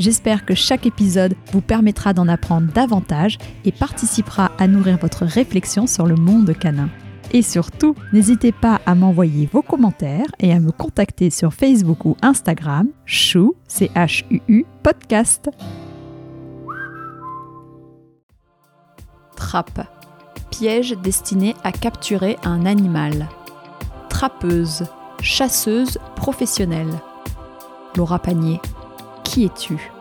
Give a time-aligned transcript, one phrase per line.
[0.00, 3.36] J'espère que chaque épisode vous permettra d'en apprendre davantage
[3.66, 6.88] et participera à nourrir votre réflexion sur le monde canin.
[7.32, 12.16] Et surtout, n'hésitez pas à m'envoyer vos commentaires et à me contacter sur Facebook ou
[12.22, 15.50] Instagram, chou, c h u -U, podcast.
[19.36, 19.86] Trappe.
[20.50, 23.28] Piège destiné à capturer un animal.
[24.08, 24.86] Trappeuse.
[25.20, 26.94] Chasseuse professionnelle.
[27.96, 28.60] Laura Panier.
[29.30, 29.92] Qui es-tu?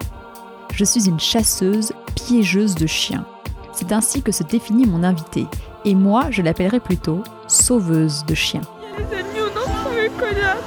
[0.74, 3.28] Je suis une chasseuse piégeuse de chiens.
[3.74, 5.46] C'est ainsi que se définit mon invité.
[5.86, 8.64] Et moi, je l'appellerai plutôt sauveuse de chiens.
[8.98, 10.58] Les amis, on a trouvé Coda.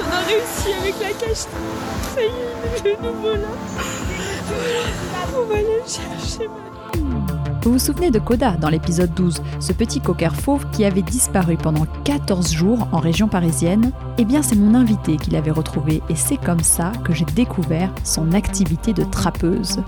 [0.00, 1.36] On a réussi avec la cache.
[1.36, 3.52] Ça y est, le nouveau là.
[4.48, 6.48] Voilà, on va aller le chercher.
[7.62, 11.56] Vous vous souvenez de Coda dans l'épisode 12, ce petit cocker fauve qui avait disparu
[11.56, 13.90] pendant 14 jours en région parisienne?
[14.16, 17.92] Eh bien, c'est mon invité qui l'avait retrouvé et c'est comme ça que j'ai découvert
[18.04, 19.80] son activité de trappeuse.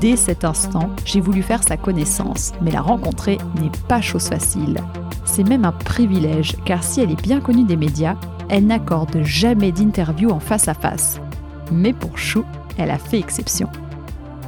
[0.00, 4.78] Dès cet instant, j'ai voulu faire sa connaissance, mais la rencontrer n'est pas chose facile.
[5.24, 8.16] C'est même un privilège, car si elle est bien connue des médias,
[8.48, 11.20] elle n'accorde jamais d'interview en face à face.
[11.70, 12.44] Mais pour Chou,
[12.76, 13.68] elle a fait exception.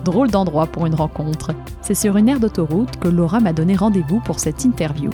[0.07, 1.51] Drôle d'endroit pour une rencontre.
[1.83, 5.11] C'est sur une aire d'autoroute que Laura m'a donné rendez-vous pour cette interview.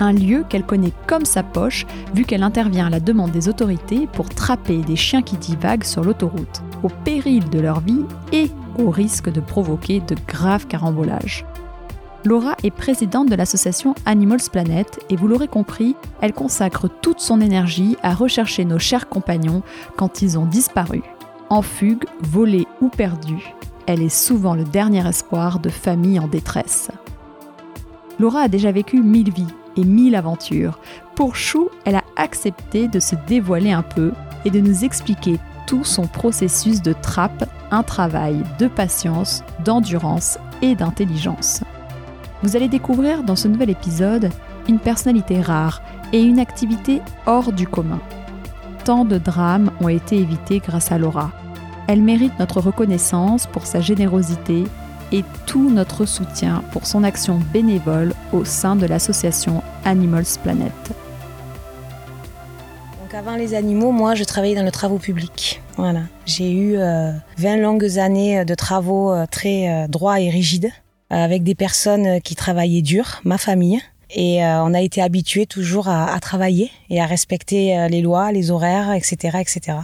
[0.00, 4.08] Un lieu qu'elle connaît comme sa poche, vu qu'elle intervient à la demande des autorités
[4.12, 8.50] pour trapper des chiens qui divaguent sur l'autoroute, au péril de leur vie et
[8.80, 11.46] au risque de provoquer de graves carambolages.
[12.24, 17.40] Laura est présidente de l'association Animals Planet et vous l'aurez compris, elle consacre toute son
[17.40, 19.62] énergie à rechercher nos chers compagnons
[19.96, 21.02] quand ils ont disparu.
[21.48, 23.54] En fugue, volés ou perdus,
[23.92, 26.90] elle est souvent le dernier espoir de familles en détresse.
[28.18, 30.78] Laura a déjà vécu mille vies et mille aventures.
[31.14, 34.12] Pour Chou, elle a accepté de se dévoiler un peu
[34.44, 40.74] et de nous expliquer tout son processus de trappe, un travail de patience, d'endurance et
[40.74, 41.62] d'intelligence.
[42.42, 44.30] Vous allez découvrir dans ce nouvel épisode
[44.68, 45.82] une personnalité rare
[46.12, 48.00] et une activité hors du commun.
[48.84, 51.30] Tant de drames ont été évités grâce à Laura.
[51.92, 54.64] Elle mérite notre reconnaissance pour sa générosité
[55.12, 60.72] et tout notre soutien pour son action bénévole au sein de l'association Animals Planet.
[62.98, 65.60] Donc avant les animaux, moi je travaillais dans le travaux public.
[65.76, 66.04] Voilà.
[66.24, 70.72] J'ai eu euh, 20 longues années de travaux euh, très euh, droits et rigides
[71.12, 73.82] euh, avec des personnes qui travaillaient dur, ma famille.
[74.14, 78.50] Et on a été habitués toujours à, à travailler et à respecter les lois, les
[78.50, 79.78] horaires, etc., etc.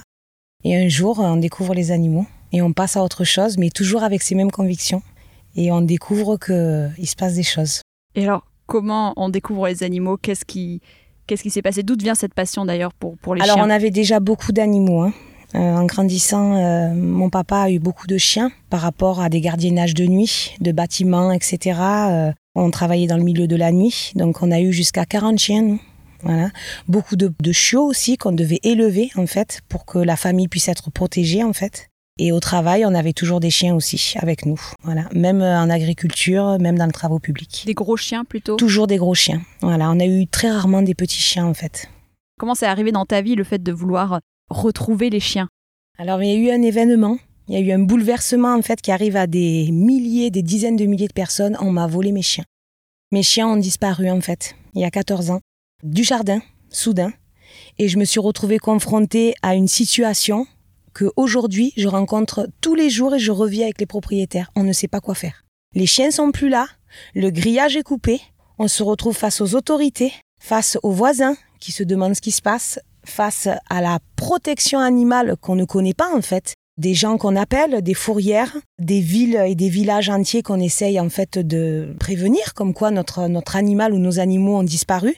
[0.64, 4.02] Et un jour, on découvre les animaux et on passe à autre chose, mais toujours
[4.02, 5.02] avec ces mêmes convictions.
[5.56, 7.82] Et on découvre qu'il se passe des choses.
[8.14, 10.16] Et alors, comment on découvre les animaux?
[10.16, 10.80] Qu'est-ce qui
[11.26, 11.82] qu'est-ce qui s'est passé?
[11.82, 13.66] D'où vient cette passion d'ailleurs pour, pour les Alors, chiens?
[13.66, 15.02] on avait déjà beaucoup d'animaux.
[15.02, 15.12] hein.
[15.54, 19.40] Euh, en grandissant, euh, mon papa a eu beaucoup de chiens par rapport à des
[19.40, 21.80] gardiennages de nuit, de bâtiments, etc.
[21.80, 25.38] Euh, on travaillait dans le milieu de la nuit, donc on a eu jusqu'à 40
[25.38, 25.80] chiens, nous.
[26.22, 26.50] Voilà.
[26.88, 30.68] Beaucoup de, de chiots aussi qu'on devait élever, en fait, pour que la famille puisse
[30.68, 31.88] être protégée, en fait.
[32.18, 34.60] Et au travail, on avait toujours des chiens aussi avec nous.
[34.82, 35.08] Voilà.
[35.14, 37.62] Même euh, en agriculture, même dans le travaux public.
[37.64, 38.56] Des gros chiens plutôt?
[38.56, 39.40] Toujours des gros chiens.
[39.60, 39.90] Voilà.
[39.90, 41.88] On a eu très rarement des petits chiens, en fait.
[42.38, 45.48] Comment c'est arrivé dans ta vie le fait de vouloir retrouver les chiens?
[45.96, 47.18] Alors, il y a eu un événement.
[47.48, 50.76] Il y a eu un bouleversement, en fait, qui arrive à des milliers, des dizaines
[50.76, 51.56] de milliers de personnes.
[51.60, 52.44] On m'a volé mes chiens.
[53.12, 55.40] Mes chiens ont disparu, en fait, il y a 14 ans.
[55.84, 57.12] Du jardin, soudain.
[57.78, 60.44] Et je me suis retrouvée confrontée à une situation
[60.92, 64.50] que aujourd'hui je rencontre tous les jours et je revis avec les propriétaires.
[64.56, 65.44] On ne sait pas quoi faire.
[65.76, 66.66] Les chiens sont plus là,
[67.14, 68.20] le grillage est coupé,
[68.58, 72.42] on se retrouve face aux autorités, face aux voisins qui se demandent ce qui se
[72.42, 77.36] passe, face à la protection animale qu'on ne connaît pas en fait, des gens qu'on
[77.36, 82.54] appelle des fourrières, des villes et des villages entiers qu'on essaye en fait de prévenir
[82.54, 85.16] comme quoi notre notre animal ou nos animaux ont disparu.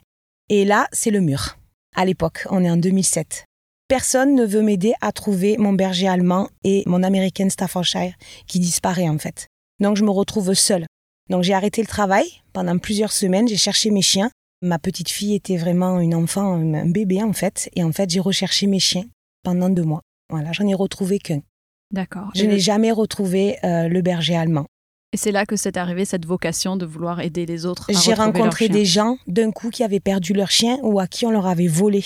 [0.50, 1.56] Et là, c'est le mur.
[1.96, 3.46] À l'époque, on est en 2007
[3.90, 8.14] personne ne veut m'aider à trouver mon berger allemand et mon American Staffordshire
[8.46, 9.48] qui disparaît en fait.
[9.80, 10.86] Donc je me retrouve seule.
[11.28, 14.30] Donc j'ai arrêté le travail pendant plusieurs semaines, j'ai cherché mes chiens.
[14.62, 18.20] Ma petite fille était vraiment une enfant, un bébé en fait, et en fait j'ai
[18.20, 19.06] recherché mes chiens
[19.42, 20.02] pendant deux mois.
[20.28, 21.40] Voilà, j'en ai retrouvé qu'un.
[21.92, 22.30] D'accord.
[22.36, 24.66] Je n'ai jamais retrouvé euh, le berger allemand.
[25.12, 27.90] Et c'est là que c'est arrivé cette vocation de vouloir aider les autres.
[27.90, 31.26] à J'ai rencontré des gens d'un coup qui avaient perdu leur chien ou à qui
[31.26, 32.04] on leur avait volé.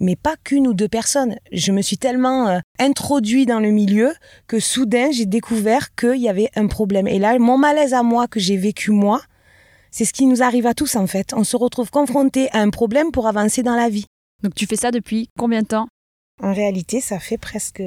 [0.00, 1.36] Mais pas qu'une ou deux personnes.
[1.52, 4.12] Je me suis tellement euh, introduit dans le milieu
[4.48, 7.06] que soudain j'ai découvert qu'il y avait un problème.
[7.06, 9.22] Et là, mon malaise à moi que j'ai vécu moi,
[9.92, 11.34] c'est ce qui nous arrive à tous en fait.
[11.34, 14.06] On se retrouve confronté à un problème pour avancer dans la vie.
[14.42, 15.86] Donc tu fais ça depuis combien de temps?
[16.42, 17.84] En réalité, ça fait presque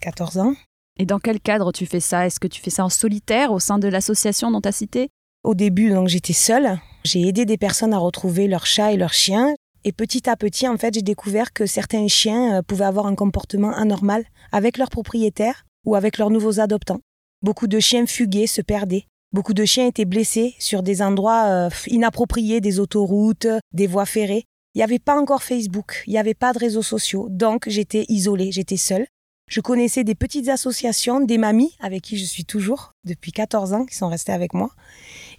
[0.00, 0.54] 14 ans.
[0.98, 2.26] Et dans quel cadre tu fais ça?
[2.26, 5.10] Est-ce que tu fais ça en solitaire au sein de l'association dont tu as cité?
[5.44, 6.80] Au début, donc j'étais seule.
[7.04, 9.54] J'ai aidé des personnes à retrouver leur chat et leur chien.
[9.84, 13.14] Et petit à petit, en fait, j'ai découvert que certains chiens euh, pouvaient avoir un
[13.14, 17.00] comportement anormal avec leurs propriétaires ou avec leurs nouveaux adoptants.
[17.42, 19.04] Beaucoup de chiens fuguaient, se perdaient.
[19.32, 24.44] Beaucoup de chiens étaient blessés sur des endroits euh, inappropriés, des autoroutes, des voies ferrées.
[24.74, 28.04] Il n'y avait pas encore Facebook, il n'y avait pas de réseaux sociaux, donc j'étais
[28.08, 29.06] isolée, j'étais seule.
[29.48, 33.86] Je connaissais des petites associations, des mamies avec qui je suis toujours depuis 14 ans,
[33.86, 34.70] qui sont restées avec moi.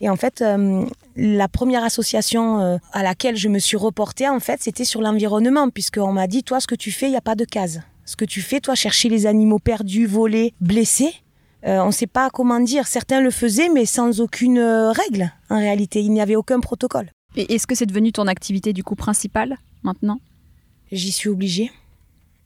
[0.02, 0.84] Et en fait, euh,
[1.16, 5.70] la première association euh, à laquelle je me suis reportée, en fait, c'était sur l'environnement,
[5.70, 7.82] puisqu'on m'a dit, toi, ce que tu fais, il n'y a pas de case.
[8.06, 11.14] Ce que tu fais, toi, chercher les animaux perdus, volés, blessés,
[11.68, 12.88] euh, on ne sait pas comment dire.
[12.88, 16.02] Certains le faisaient, mais sans aucune règle, en réalité.
[16.02, 17.12] Il n'y avait aucun protocole.
[17.36, 20.20] Et est-ce que c'est devenu ton activité du coup principale maintenant?
[20.92, 21.70] J'y suis obligée.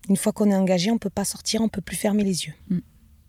[0.10, 2.24] Une fois qu'on est engagé, on ne peut pas sortir, on ne peut plus fermer
[2.24, 2.54] les yeux.
[2.70, 2.80] Mm.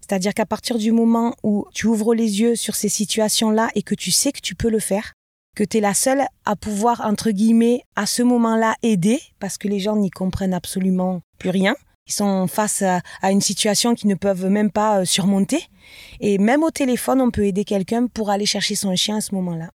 [0.00, 3.94] C'est-à-dire qu'à partir du moment où tu ouvres les yeux sur ces situations-là et que
[3.94, 5.14] tu sais que tu peux le faire,
[5.56, 9.68] que tu es la seule à pouvoir, entre guillemets, à ce moment-là, aider, parce que
[9.68, 11.74] les gens n'y comprennent absolument plus rien.
[12.06, 15.64] Ils sont face à, à une situation qu'ils ne peuvent même pas euh, surmonter.
[16.20, 19.34] Et même au téléphone, on peut aider quelqu'un pour aller chercher son chien à ce
[19.34, 19.70] moment-là.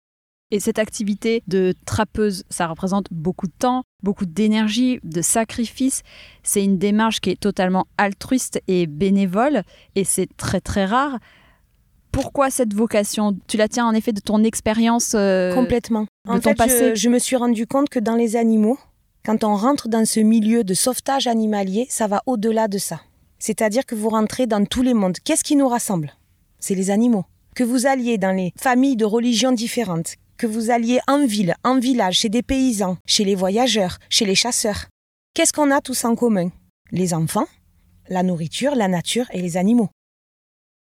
[0.52, 6.02] Et cette activité de trappeuse, ça représente beaucoup de temps, beaucoup d'énergie, de sacrifice.
[6.42, 9.62] C'est une démarche qui est totalement altruiste et bénévole,
[9.96, 11.20] et c'est très très rare.
[12.12, 13.38] Pourquoi cette vocation?
[13.48, 16.08] Tu la tiens en effet de ton expérience euh, Complètement.
[16.26, 16.90] de En ton fait, passé?
[16.96, 18.80] je, je me suis rendu compte que dans les animaux,
[19.24, 23.02] quand on rentre dans ce milieu de sauvetage animalier, ça va au-delà de ça.
[23.38, 25.18] C'est-à-dire que vous rentrez dans tous les mondes.
[25.24, 26.12] Qu'est-ce qui nous rassemble?
[26.60, 27.26] C'est les animaux.
[27.56, 31.80] Que vous alliez dans les familles de religions différentes, que vous alliez en ville, en
[31.80, 34.86] village, chez des paysans, chez les voyageurs, chez les chasseurs.
[35.36, 36.50] Qu'est-ce qu'on a tous en commun?
[36.92, 37.48] Les enfants,
[38.08, 39.90] la nourriture, la nature et les animaux.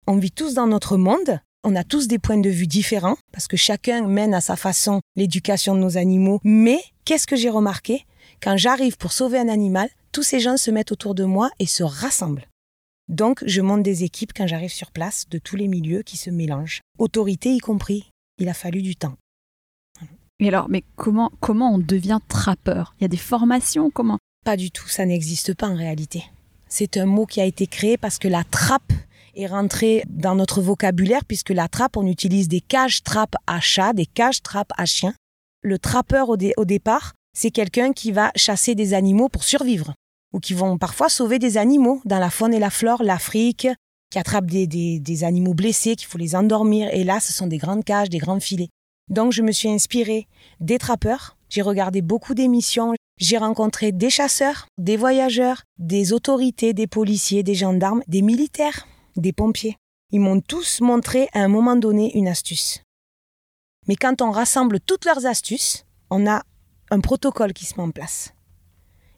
[0.06, 3.48] On vit tous dans notre monde, on a tous des points de vue différents, parce
[3.48, 6.38] que chacun mène à sa façon l'éducation de nos animaux.
[6.44, 8.06] Mais qu'est-ce que j'ai remarqué?
[8.40, 11.66] Quand j'arrive pour sauver un animal, tous ces gens se mettent autour de moi et
[11.66, 12.46] se rassemblent.
[13.08, 16.30] Donc, je monte des équipes quand j'arrive sur place de tous les milieux qui se
[16.30, 16.80] mélangent.
[16.98, 18.08] Autorité y compris.
[18.38, 19.16] Il a fallu du temps.
[20.40, 22.94] Mais alors, mais comment, comment on devient trappeur?
[22.98, 24.18] Il y a des formations Comment?
[24.44, 26.24] Pas du tout, ça n'existe pas en réalité.
[26.68, 28.92] C'est un mot qui a été créé parce que la trappe
[29.34, 33.92] est rentrée dans notre vocabulaire, puisque la trappe, on utilise des cages trappes à chat,
[33.92, 35.14] des cages trappes à chien.
[35.62, 39.92] Le trappeur au, au départ, c'est quelqu'un qui va chasser des animaux pour survivre,
[40.32, 43.66] ou qui vont parfois sauver des animaux dans la faune et la flore, l'Afrique,
[44.10, 47.48] qui attrapent des, des- des animaux blessés, qu'il faut les endormir, et là, ce sont
[47.48, 48.68] des grandes cages, des grands filets.
[49.10, 50.26] Donc, je me suis inspirée
[50.60, 56.86] des trappeurs, j'ai regardé beaucoup d'émissions, j'ai rencontré des chasseurs, des voyageurs, des autorités, des
[56.86, 58.86] policiers, des gendarmes, des militaires,
[59.16, 59.76] des pompiers.
[60.12, 62.80] Ils m'ont tous montré à un moment donné une astuce.
[63.88, 66.42] Mais quand on rassemble toutes leurs astuces, on a
[66.90, 68.34] un protocole qui se met en place.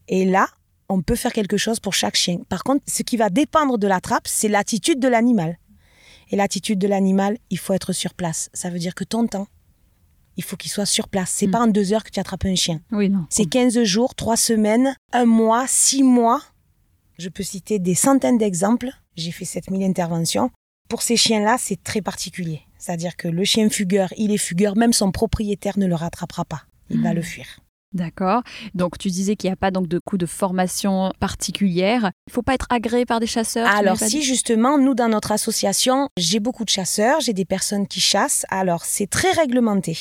[0.08, 0.48] Et là,
[0.88, 2.38] on peut faire quelque chose pour chaque chien.
[2.48, 5.58] Par contre, ce qui va dépendre de la trappe, c'est l'attitude de l'animal.
[6.30, 8.50] Et l'attitude de l'animal, il faut être sur place.
[8.54, 9.46] Ça veut dire que ton temps,
[10.40, 11.30] il faut qu'il soit sur place.
[11.36, 11.50] C'est Mm.
[11.50, 12.80] pas en deux heures que tu attrapes un chien.
[12.92, 13.26] Oui, non.
[13.28, 16.40] C'est 15 jours, 3 semaines, un mois, 6 mois.
[17.18, 18.90] Je peux citer des centaines d'exemples.
[19.16, 20.50] J'ai fait 7000 interventions.
[20.88, 22.62] Pour ces chiens-là, c'est très particulier.
[22.78, 26.62] C'est-à-dire que le chien fugueur, il est fugueur, même son propriétaire ne le rattrapera pas.
[26.88, 27.16] Il va Mhm.
[27.16, 27.46] le fuir.
[27.92, 28.42] D'accord.
[28.74, 32.12] Donc tu disais qu'il n'y a pas donc de coup de formation particulière.
[32.28, 33.66] Il faut pas être agréé par des chasseurs.
[33.68, 37.86] Alors si dit justement, nous dans notre association, j'ai beaucoup de chasseurs, j'ai des personnes
[37.88, 39.98] qui chassent, alors c'est très réglementé.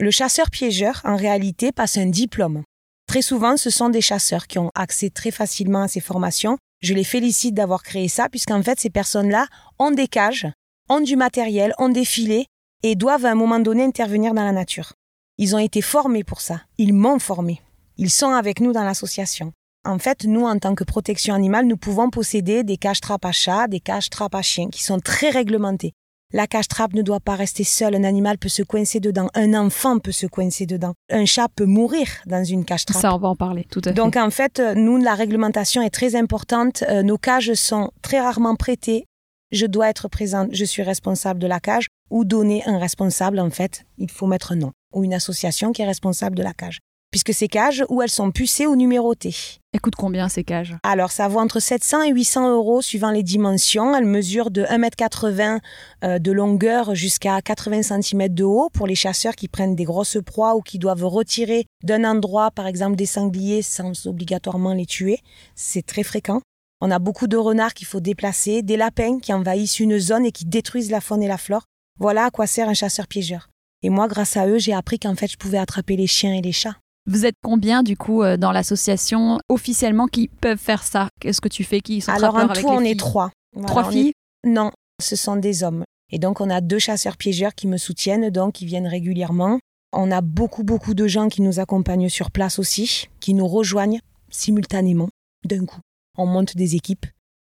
[0.00, 2.62] Le chasseur-piégeur, en réalité, passe un diplôme.
[3.08, 6.56] Très souvent, ce sont des chasseurs qui ont accès très facilement à ces formations.
[6.80, 9.48] Je les félicite d'avoir créé ça, puisqu'en fait, ces personnes-là
[9.80, 10.46] ont des cages,
[10.88, 12.46] ont du matériel, ont des filets
[12.84, 14.92] et doivent à un moment donné intervenir dans la nature.
[15.36, 16.62] Ils ont été formés pour ça.
[16.78, 17.60] Ils m'ont formé.
[17.96, 19.52] Ils sont avec nous dans l'association.
[19.84, 23.32] En fait, nous, en tant que protection animale, nous pouvons posséder des cages trappes à
[23.32, 25.92] chat, des cages trappes à chien, qui sont très réglementées.
[26.32, 27.94] La cage trappe ne doit pas rester seule.
[27.94, 29.28] Un animal peut se coincer dedans.
[29.34, 30.92] Un enfant peut se coincer dedans.
[31.10, 33.00] Un chat peut mourir dans une cage trappe.
[33.00, 33.94] Ça, on va en parler, tout à fait.
[33.94, 36.84] Donc en fait, nous, la réglementation est très importante.
[36.88, 39.06] Euh, Nos cages sont très rarement prêtées
[39.50, 43.50] je dois être présente, je suis responsable de la cage, ou donner un responsable, en
[43.50, 46.78] fait, il faut mettre non, ou une association qui est responsable de la cage.
[47.10, 49.34] Puisque ces cages, où elles sont pucées ou numérotées.
[49.72, 50.76] Elles coûtent combien ces cages?
[50.82, 53.96] Alors, ça vaut entre 700 et 800 euros suivant les dimensions.
[53.96, 55.60] Elles mesurent de 1m80
[56.04, 60.18] euh, de longueur jusqu'à 80 cm de haut pour les chasseurs qui prennent des grosses
[60.24, 65.20] proies ou qui doivent retirer d'un endroit, par exemple, des sangliers sans obligatoirement les tuer.
[65.54, 66.42] C'est très fréquent.
[66.80, 70.32] On a beaucoup de renards qu'il faut déplacer, des lapins qui envahissent une zone et
[70.32, 71.64] qui détruisent la faune et la flore.
[71.98, 73.48] Voilà à quoi sert un chasseur-piégeur.
[73.82, 76.42] Et moi, grâce à eux, j'ai appris qu'en fait, je pouvais attraper les chiens et
[76.42, 76.76] les chats.
[77.08, 81.08] Vous êtes combien du coup euh, dans l'association officiellement qui peuvent faire ça?
[81.20, 81.80] Qu'est-ce que tu fais?
[81.80, 83.30] Qui sont Alors en avec tout, on est trois.
[83.54, 84.08] Voilà, Trois filles?
[84.44, 84.70] Est- Non,
[85.02, 85.84] ce sont des hommes.
[86.12, 89.58] Et donc on a deux chasseurs-piégeurs qui me soutiennent, donc qui viennent régulièrement.
[89.94, 94.00] On a beaucoup, beaucoup de gens qui nous accompagnent sur place aussi, qui nous rejoignent
[94.30, 95.08] simultanément,
[95.46, 95.80] d'un coup.
[96.18, 97.06] On monte des équipes.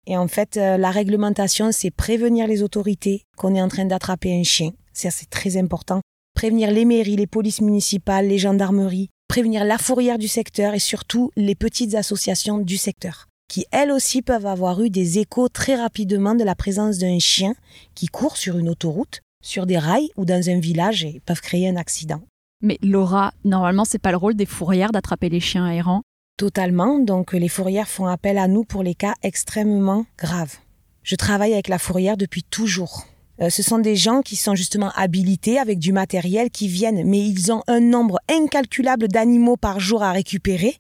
[0.05, 4.39] Et en fait, euh, la réglementation, c'est prévenir les autorités qu'on est en train d'attraper
[4.39, 4.71] un chien.
[4.93, 6.01] Ça, c'est très important.
[6.35, 11.31] Prévenir les mairies, les polices municipales, les gendarmeries, prévenir la fourrière du secteur et surtout
[11.35, 16.35] les petites associations du secteur, qui elles aussi peuvent avoir eu des échos très rapidement
[16.35, 17.55] de la présence d'un chien
[17.95, 21.69] qui court sur une autoroute, sur des rails ou dans un village et peuvent créer
[21.69, 22.21] un accident.
[22.61, 26.01] Mais Laura, normalement, c'est pas le rôle des fourrières d'attraper les chiens errants.
[26.37, 30.57] Totalement, donc les fourrières font appel à nous pour les cas extrêmement graves.
[31.03, 33.05] Je travaille avec la fourrière depuis toujours.
[33.41, 37.19] Euh, ce sont des gens qui sont justement habilités avec du matériel qui viennent, mais
[37.19, 40.77] ils ont un nombre incalculable d'animaux par jour à récupérer,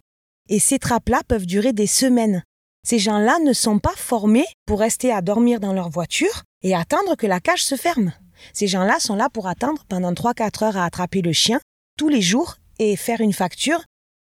[0.49, 2.43] et ces trappes-là peuvent durer des semaines.
[2.87, 7.15] Ces gens-là ne sont pas formés pour rester à dormir dans leur voiture et attendre
[7.15, 8.13] que la cage se ferme.
[8.53, 11.59] Ces gens-là sont là pour attendre pendant 3-4 heures à attraper le chien
[11.97, 13.83] tous les jours et faire une facture.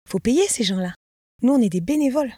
[0.07, 0.93] Faut payer ces gens-là.
[1.41, 2.33] Nous, on est des bénévoles.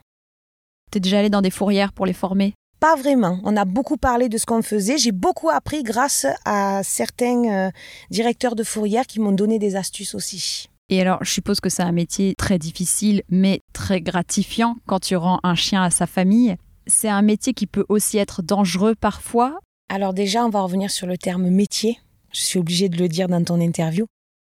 [0.92, 2.54] T'es déjà allé dans des fourrières pour les former?
[2.84, 3.40] Pas vraiment.
[3.46, 4.98] On a beaucoup parlé de ce qu'on faisait.
[4.98, 7.72] J'ai beaucoup appris grâce à certains euh,
[8.10, 10.68] directeurs de fourrières qui m'ont donné des astuces aussi.
[10.90, 15.16] Et alors, je suppose que c'est un métier très difficile, mais très gratifiant quand tu
[15.16, 16.58] rends un chien à sa famille.
[16.86, 19.58] C'est un métier qui peut aussi être dangereux parfois.
[19.88, 22.02] Alors déjà, on va revenir sur le terme métier.
[22.34, 24.08] Je suis obligée de le dire dans ton interview.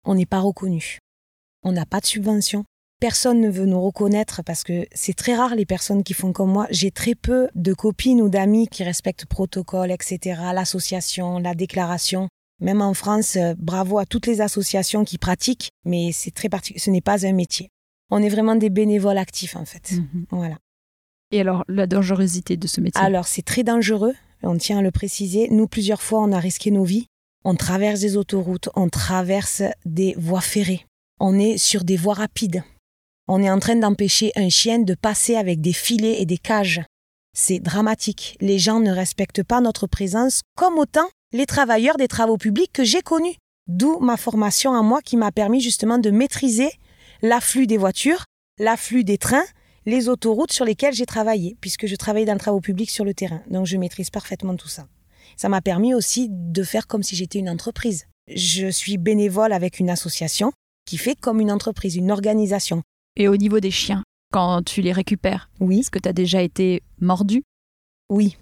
[0.06, 1.00] On n'est pas reconnu.
[1.64, 2.64] On n'a pas de subvention.
[3.00, 6.52] Personne ne veut nous reconnaître parce que c'est très rare les personnes qui font comme
[6.52, 6.68] moi.
[6.70, 12.28] J'ai très peu de copines ou d'amis qui respectent protocole, etc., l'association, la déclaration.
[12.60, 16.80] Même en France, euh, bravo à toutes les associations qui pratiquent, mais c'est très particulier.
[16.80, 17.70] Ce n'est pas un métier.
[18.12, 19.94] On est vraiment des bénévoles actifs en fait.
[20.32, 20.58] Voilà.
[21.32, 23.02] Et alors, la dangerosité de ce métier?
[23.02, 25.48] Alors, c'est très dangereux, on tient à le préciser.
[25.52, 27.06] Nous, plusieurs fois, on a risqué nos vies.
[27.46, 30.86] On traverse des autoroutes, on traverse des voies ferrées.
[31.20, 32.64] On est sur des voies rapides.
[33.32, 36.82] On est en train d'empêcher un chien de passer avec des filets et des cages.
[37.38, 38.36] C'est dramatique.
[38.42, 42.84] Les gens ne respectent pas notre présence, comme autant les travailleurs des travaux publics que
[42.84, 43.36] j'ai connus.
[43.68, 46.72] D'où ma formation à moi qui m'a permis justement de maîtriser
[47.22, 48.24] l'afflux des voitures,
[48.58, 49.46] l'afflux des trains,
[49.86, 53.14] les autoroutes sur lesquelles j'ai travaillé, puisque je travaillais dans le travaux public sur le
[53.14, 53.44] terrain.
[53.48, 54.88] Donc je maîtrise parfaitement tout ça.
[55.38, 58.08] Ça m'a permis aussi de faire comme si j'étais une entreprise.
[58.28, 60.52] Je suis bénévole avec une association
[60.88, 62.82] qui fait comme une entreprise, une organisation.
[63.16, 66.42] Et au niveau des chiens, quand tu les récupères, Oui, est-ce que tu as déjà
[66.42, 67.44] été mordu?
[68.10, 68.38] Oui.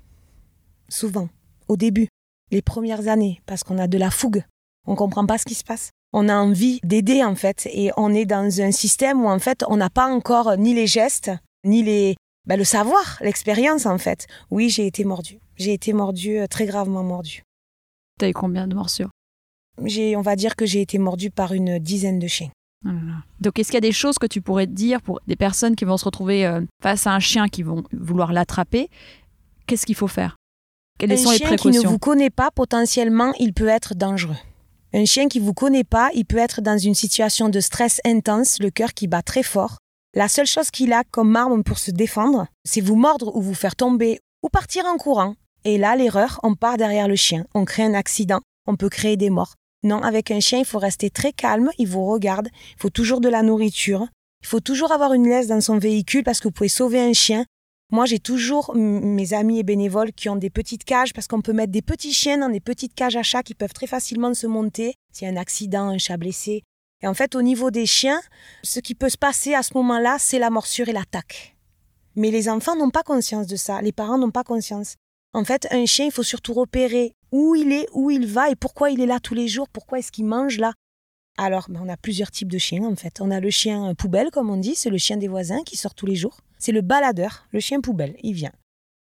[0.89, 1.29] Souvent.
[1.67, 2.07] Au début.
[2.51, 3.41] Les premières années.
[3.45, 4.43] Parce qu'on a de la fougue.
[4.85, 5.91] On comprend pas ce qui se passe.
[6.13, 7.67] On a envie d'aider, en fait.
[7.73, 10.87] Et on est dans un système où, en fait, on n'a pas encore ni les
[10.87, 11.31] gestes,
[11.65, 14.27] ni les, ben, le savoir, l'expérience, en fait.
[14.49, 15.39] Oui, j'ai été mordu.
[15.57, 17.43] J'ai été mordu, euh, très gravement mordu.
[18.19, 19.09] T'as eu combien de morsures?
[19.83, 22.51] J'ai, on va dire que j'ai été mordu par une dizaine de chiens.
[22.85, 23.23] Oh là là.
[23.39, 25.75] Donc, est-ce qu'il y a des choses que tu pourrais te dire pour des personnes
[25.75, 28.89] qui vont se retrouver euh, face à un chien qui vont vouloir l'attraper?
[29.65, 30.35] Qu'est-ce qu'il faut faire?
[30.99, 31.83] Quelles un sont les chien qui précautions?
[31.83, 34.37] ne vous connaît pas, potentiellement, il peut être dangereux.
[34.93, 38.59] Un chien qui vous connaît pas, il peut être dans une situation de stress intense,
[38.59, 39.77] le cœur qui bat très fort.
[40.15, 43.53] La seule chose qu'il a comme arme pour se défendre, c'est vous mordre ou vous
[43.53, 45.35] faire tomber ou partir en courant.
[45.65, 49.17] Et là, l'erreur, on part derrière le chien, on crée un accident, on peut créer
[49.17, 49.55] des morts.
[49.87, 53.21] Non, avec un chien, il faut rester très calme, il vous regarde, il faut toujours
[53.21, 54.05] de la nourriture,
[54.41, 57.13] il faut toujours avoir une laisse dans son véhicule parce que vous pouvez sauver un
[57.13, 57.45] chien.
[57.89, 61.53] Moi, j'ai toujours mes amis et bénévoles qui ont des petites cages parce qu'on peut
[61.53, 64.45] mettre des petits chiens dans des petites cages à chat qui peuvent très facilement se
[64.45, 66.63] monter s'il y a un accident, un chat blessé.
[67.01, 68.19] Et en fait, au niveau des chiens,
[68.63, 71.55] ce qui peut se passer à ce moment-là, c'est la morsure et l'attaque.
[72.17, 74.95] Mais les enfants n'ont pas conscience de ça, les parents n'ont pas conscience.
[75.31, 78.55] En fait, un chien, il faut surtout repérer où il est, où il va et
[78.55, 80.73] pourquoi il est là tous les jours, pourquoi est-ce qu'il mange là.
[81.37, 83.21] Alors, ben, on a plusieurs types de chiens en fait.
[83.21, 85.93] On a le chien poubelle, comme on dit, c'est le chien des voisins qui sort
[85.93, 86.39] tous les jours.
[86.57, 88.53] C'est le baladeur, le chien poubelle, il vient.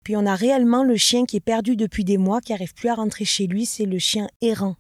[0.04, 2.90] Puis on a réellement le chien qui est perdu depuis des mois, qui n'arrive plus
[2.90, 4.76] à rentrer chez lui, c'est le chien errant.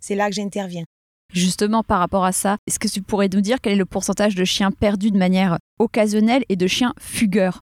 [0.00, 0.84] C'est là que j'interviens.
[1.32, 4.34] Justement, par rapport à ça, est-ce que tu pourrais nous dire quel est le pourcentage
[4.34, 7.60] de chiens perdus de manière occasionnelle et de chiens fugueurs?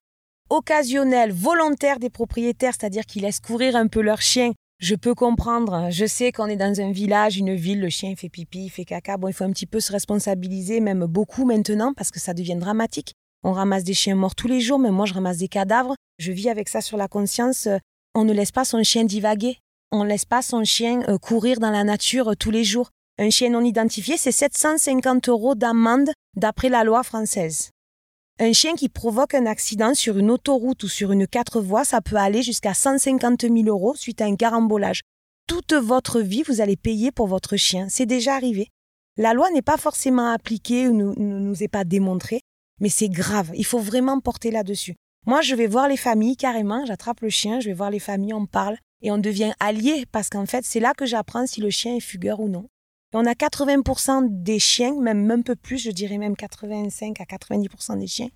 [0.49, 4.51] Occasionnel, volontaire des propriétaires, c'est-à-dire qu'ils laissent courir un peu leur chien.
[4.79, 5.87] Je peux comprendre.
[5.89, 8.85] Je sais qu'on est dans un village, une ville, le chien fait pipi, il fait
[8.85, 9.17] caca.
[9.17, 12.57] Bon, il faut un petit peu se responsabiliser, même beaucoup maintenant, parce que ça devient
[12.57, 13.13] dramatique.
[13.43, 15.95] On ramasse des chiens morts tous les jours, même moi je ramasse des cadavres.
[16.17, 17.67] Je vis avec ça sur la conscience.
[18.15, 19.57] On ne laisse pas son chien divaguer.
[19.91, 22.89] On ne laisse pas son chien euh, courir dans la nature euh, tous les jours.
[23.17, 27.69] Un chien non identifié, c'est 750 euros d'amende d'après la loi française.
[28.37, 32.01] Un chien qui provoque un accident sur une autoroute ou sur une quatre voies, ça
[32.01, 35.03] peut aller jusqu'à 150 000 euros suite à un carambolage.
[35.47, 37.87] Toute votre vie, vous allez payer pour votre chien.
[37.87, 38.67] C'est déjà arrivé.
[39.15, 42.41] La loi n'est pas forcément appliquée ou ne nous est pas démontrée,
[42.81, 43.51] mais c'est grave.
[43.55, 44.95] Il faut vraiment porter là-dessus.
[45.25, 48.33] Moi, je vais voir les familles carrément, j'attrape le chien, je vais voir les familles,
[48.33, 51.69] on parle et on devient alliés parce qu'en fait, c'est là que j'apprends si le
[51.69, 52.67] chien est fugueur ou non
[53.15, 57.97] on a 80% des chiens, même un peu plus, je dirais même 85 à 90%
[57.97, 58.27] des chiens,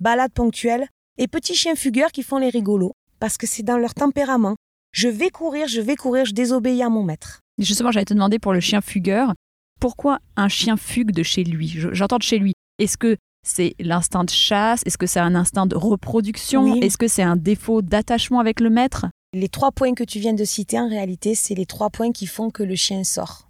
[0.00, 0.88] balades ponctuelles
[1.18, 4.56] et petits chiens fugueurs qui font les rigolos, parce que c'est dans leur tempérament.
[4.92, 7.40] Je vais courir, je vais courir, je désobéis à mon maître.
[7.58, 9.34] Justement, j'allais te demander pour le chien fugueur,
[9.80, 11.68] pourquoi un chien fugue de chez lui?
[11.92, 12.54] J'entends de chez lui.
[12.80, 14.82] Est-ce que c'est l'instinct de chasse?
[14.84, 16.74] Est-ce que c'est un instinct de reproduction?
[16.76, 19.06] Est-ce que c'est un défaut d'attachement avec le maître?
[19.32, 22.26] Les trois points que tu viens de citer, en réalité, c'est les trois points qui
[22.26, 23.48] font que le chien sort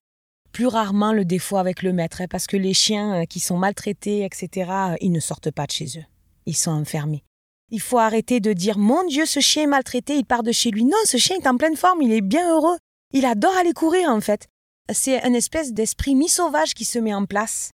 [0.54, 3.58] plus rarement le défaut avec le maître, hein, parce que les chiens euh, qui sont
[3.58, 6.04] maltraités, etc., euh, ils ne sortent pas de chez eux.
[6.46, 7.25] Ils sont enfermés.
[7.70, 10.70] Il faut arrêter de dire Mon Dieu, ce chien est maltraité, il part de chez
[10.70, 10.84] lui.
[10.84, 12.78] Non, ce chien est en pleine forme, il est bien heureux.
[13.12, 14.46] Il adore aller courir, en fait.
[14.92, 17.70] C'est une espèce d'esprit mi-sauvage qui se met en place.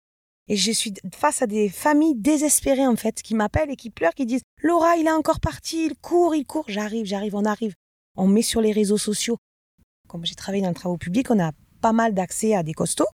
[0.48, 4.14] Et je suis face à des familles désespérées, en fait, qui m'appellent et qui pleurent,
[4.14, 6.66] qui disent Laura, il est encore parti, il court, il court.
[6.68, 7.72] J'arrive, j'arrive, on arrive.
[8.16, 9.38] On met sur les réseaux sociaux.
[10.08, 13.06] Comme j'ai travaillé dans le travail public, on a pas mal d'accès à des costauds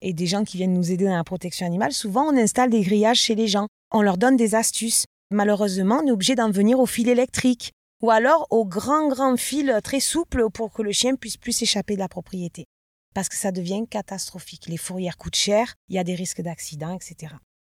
[0.00, 1.92] et des gens qui viennent nous aider dans la protection animale.
[1.92, 3.66] Souvent, on installe des grillages chez les gens.
[3.92, 5.04] On leur donne des astuces.
[5.30, 9.78] Malheureusement, on est obligé d'en venir au fil électrique ou alors au grand, grand fil
[9.82, 12.66] très souple pour que le chien puisse plus s'échapper de la propriété.
[13.14, 14.66] Parce que ça devient catastrophique.
[14.66, 17.34] Les fourrières coûtent cher, il y a des risques d'accident, etc.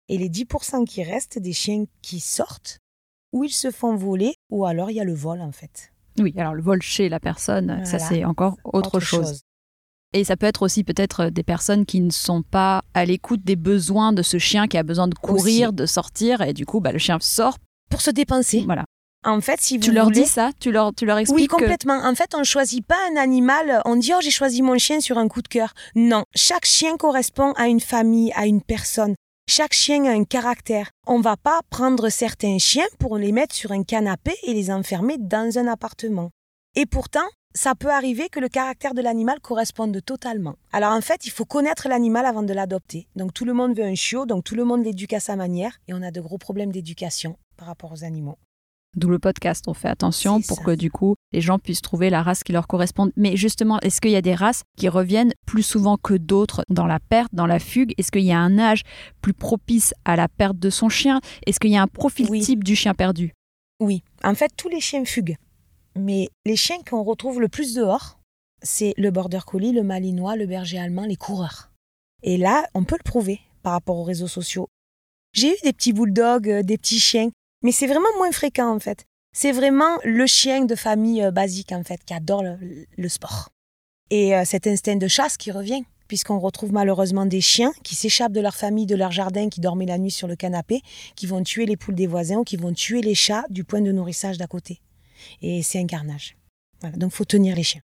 [0.09, 2.79] Et les 10% qui restent des chiens qui sortent,
[3.33, 5.93] ou ils se font voler, ou alors il y a le vol en fait.
[6.17, 9.41] Oui, alors le vol chez la personne, ça c'est encore autre, chose.
[10.13, 13.55] Et ça peut être aussi peut-être des personnes qui ne sont pas à l'écoute des
[13.55, 16.91] besoins de ce chien qui a besoin de courir, de sortir, et du coup, bah,
[16.91, 17.57] le chien sort.
[17.89, 18.63] Pour se dépenser.
[18.65, 18.85] Voilà.
[19.25, 21.51] En fait, si vous tu leur dis ça, tu leur, tu leur expliques.
[21.51, 21.99] Oui, complètement.
[22.05, 23.81] En fait, on ne choisit pas un animal.
[23.85, 25.73] On dit oh j'ai choisi mon chien sur un coup de cœur.
[25.95, 29.15] Non, chaque chien correspond à une famille, à une personne.
[29.49, 30.89] Chaque chien a un caractère.
[31.07, 35.17] On va pas prendre certains chiens pour les mettre sur un canapé et les enfermer
[35.17, 36.29] dans un appartement.
[36.75, 40.57] Et pourtant, ça peut arriver que le caractère de l'animal corresponde totalement.
[40.71, 43.07] Alors en fait, il faut connaître l'animal avant de l'adopter.
[43.15, 45.79] Donc tout le monde veut un chiot, donc tout le monde l'éduque à sa manière,
[45.87, 48.37] et on a de gros problèmes d'éducation par rapport aux animaux.
[48.95, 52.21] D'où le podcast, on fait attention pour que du coup les gens puissent trouver la
[52.21, 53.11] race qui leur correspond.
[53.15, 56.85] Mais justement, est-ce qu'il y a des races qui reviennent plus souvent que d'autres dans
[56.85, 57.93] la perte, dans la fugue?
[57.97, 58.83] Est-ce qu'il y a un âge
[59.21, 61.21] plus propice à la perte de son chien?
[61.47, 63.33] Est-ce qu'il y a un profil type du chien perdu?
[63.79, 65.37] Oui, en fait tous les chiens fuguent.
[65.97, 68.19] Mais les chiens qu'on retrouve le plus dehors,
[68.61, 71.71] c'est le border collie, le malinois, le berger allemand, les coureurs.
[72.23, 74.67] Et là, on peut le prouver par rapport aux réseaux sociaux.
[75.33, 77.29] J'ai eu des petits bulldogs, euh, des petits chiens,
[77.63, 79.05] mais c'est vraiment moins fréquent en fait.
[79.35, 83.49] C'est vraiment le chien de famille euh, basique en fait qui adore le, sport.
[84.09, 88.31] Et euh, cet instinct de chasse qui revient, puisqu'on retrouve malheureusement des chiens qui s'échappent
[88.31, 90.81] de leur famille, de leur jardin, qui dormaient la nuit sur le canapé,
[91.15, 93.81] qui vont tuer les poules des voisins ou qui vont tuer les chats du point
[93.81, 94.79] de nourrissage d'à côté
[95.41, 96.37] et c'est un carnage.
[96.81, 97.81] Voilà, donc faut tenir les chiens.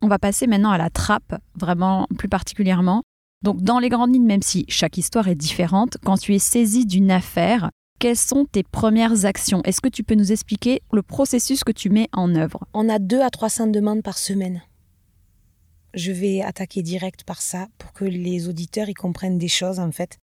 [0.00, 3.02] On va passer maintenant à la trappe, vraiment plus particulièrement.
[3.42, 6.86] Donc dans les grandes lignes, même si chaque histoire est différente, quand tu es saisi
[6.86, 9.62] d'une affaire, quelles sont tes premières actions?
[9.62, 12.66] Est-ce que tu peux nous expliquer le processus que tu mets en œuvre?
[12.74, 14.62] On a 2 à 300 demandes par semaine.
[15.94, 19.92] Je vais attaquer direct par ça pour que les auditeurs y comprennent des choses en
[19.92, 20.18] fait.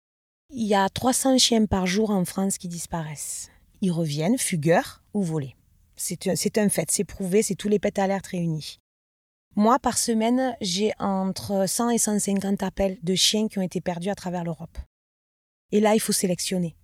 [0.50, 3.50] Il y a 300 chiens par jour en France qui disparaissent.
[3.82, 5.54] Ils reviennent, fugueurs ou volés.
[5.94, 8.78] C'est un, fait, c'est prouvé, c'est tous les pets alertes réunis.
[9.56, 14.08] Moi, par semaine, j'ai entre 100 et 150 appels de chiens qui ont été perdus
[14.08, 14.78] à travers l'Europe.
[15.70, 16.76] Et là, il faut sélectionner.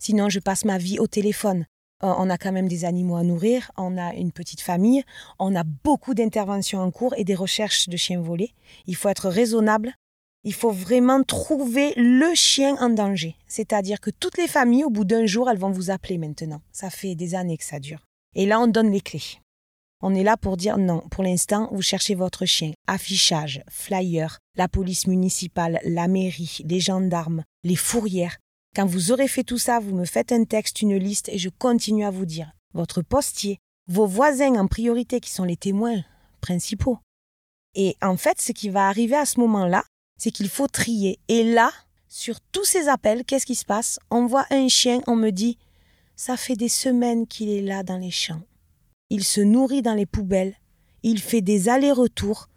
[0.00, 1.66] Sinon, je passe ma vie au téléphone.
[2.02, 5.04] Euh, on a quand même des animaux à nourrir, on a une petite famille,
[5.38, 8.52] on a beaucoup d'interventions en cours et des recherches de chiens volés.
[8.86, 9.94] Il faut être raisonnable
[10.44, 13.36] Il faut vraiment trouver le chien en danger.
[13.46, 16.60] C'est-à-dire que toutes les familles, au bout d'un jour, elles vont vous appeler maintenant.
[16.72, 18.04] Ça fait des années que ça dure.
[18.34, 19.38] Et là, on donne les clés.
[20.00, 21.00] On est là pour dire non.
[21.10, 22.72] Pour l'instant, vous cherchez votre chien.
[22.88, 28.38] Affichage, flyer, la police municipale, la mairie, les gendarmes, les fourrières.
[28.74, 31.50] Quand vous aurez fait tout ça, vous me faites un texte, une liste, et je
[31.50, 36.02] continue à vous dire votre postier, vos voisins en priorité qui sont les témoins
[36.40, 36.98] principaux.
[37.74, 39.84] Et en fait, ce qui va arriver à ce moment-là,
[40.22, 41.18] c'est qu'il faut trier.
[41.26, 41.72] Et là,
[42.08, 43.98] sur tous ces appels, qu'est-ce qui se passe?
[44.08, 45.58] On voit un chien, on me dit
[46.14, 48.42] ça fait des semaines qu'il est là dans les champs.
[49.10, 50.54] Il se nourrit dans les poubelles,
[51.02, 52.48] il fait des allers-retours.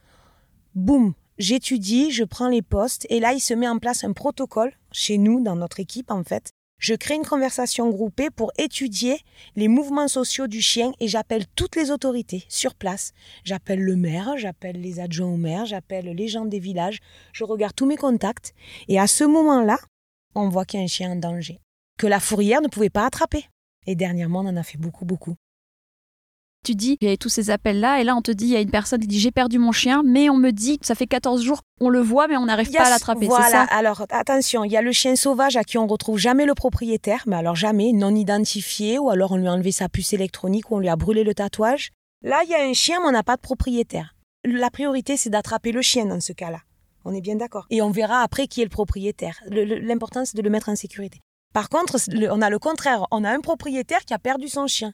[0.75, 4.73] Boum, j'étudie, je prends les postes, et là il se met en place un protocole,
[4.91, 9.19] chez nous, dans notre équipe en fait, je crée une conversation groupée pour étudier
[9.55, 13.13] les mouvements sociaux du chien et j'appelle toutes les autorités sur place.
[13.43, 16.99] J'appelle le maire, j'appelle les adjoints au maire, j'appelle les gens des villages,
[17.33, 18.53] je regarde tous mes contacts
[18.88, 19.77] et à ce moment-là,
[20.35, 21.59] on voit qu'il y a un chien en danger,
[21.97, 23.45] que la fourrière ne pouvait pas attraper.
[23.88, 25.35] Et dernièrement, on en a fait beaucoup, beaucoup
[26.65, 28.56] tu dis, il y a tous ces appels-là, et là, on te dit, il y
[28.58, 31.08] a une personne qui dit, j'ai perdu mon chien, mais on me dit ça fait
[31.08, 33.28] 14 jours, on le voit, mais on n'arrive pas à l'attraper.
[33.28, 33.63] Voilà, ça?
[33.63, 37.23] Alors attention, il y a le chien sauvage à qui on retrouve jamais le propriétaire,
[37.28, 40.75] mais alors jamais, non identifié, ou alors on lui a enlevé sa puce électronique, ou
[40.75, 41.91] on lui a brûlé le tatouage.
[42.23, 44.15] Là, il y a un chien, mais on n'a pas de propriétaire.
[44.43, 46.60] La priorité, c'est d'attraper le chien dans ce cas-là.
[47.04, 47.67] On est bien d'accord.
[47.69, 49.39] Et on verra après qui est le propriétaire.
[49.49, 51.19] L'important, c'est de le mettre en sécurité.
[51.54, 51.97] Par contre,
[52.32, 53.06] on a le contraire.
[53.12, 54.91] On a un propriétaire qui a perdu son chien.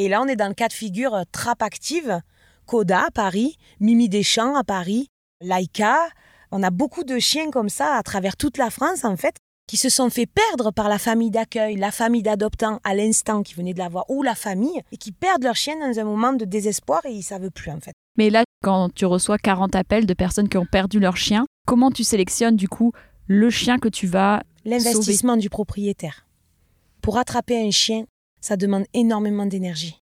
[0.00, 2.22] Et là, on est dans le cas de figure euh, Trappe Active,
[2.64, 5.08] Coda à Paris, Mimi Deschamps à Paris,
[5.42, 6.08] Laika.
[6.50, 9.36] On a beaucoup de chiens comme ça à travers toute la France, en fait,
[9.68, 13.52] qui se sont fait perdre par la famille d'accueil, la famille d'adoptants à l'instant qui
[13.52, 16.46] venait de l'avoir, ou la famille, et qui perdent leur chien dans un moment de
[16.46, 17.92] désespoir et ils ne savent plus, en fait.
[18.16, 21.90] Mais là, quand tu reçois 40 appels de personnes qui ont perdu leur chien, comment
[21.90, 22.92] tu sélectionnes, du coup,
[23.26, 26.26] le chien que tu vas L'investissement du propriétaire.
[27.02, 28.06] Pour attraper un chien,
[28.40, 30.00] ça demande énormément d'énergie,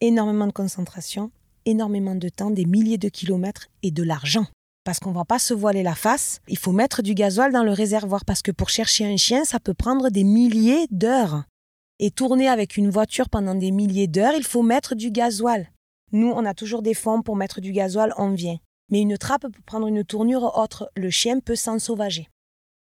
[0.00, 1.30] énormément de concentration,
[1.66, 4.46] énormément de temps, des milliers de kilomètres et de l'argent.
[4.84, 7.64] Parce qu'on ne va pas se voiler la face, il faut mettre du gasoil dans
[7.64, 11.44] le réservoir parce que pour chercher un chien, ça peut prendre des milliers d'heures.
[12.00, 15.70] Et tourner avec une voiture pendant des milliers d'heures, il faut mettre du gasoil.
[16.12, 18.58] Nous, on a toujours des fonds pour mettre du gasoil, on vient.
[18.90, 22.28] Mais une trappe peut prendre une tournure autre, le chien peut s'en sauvager.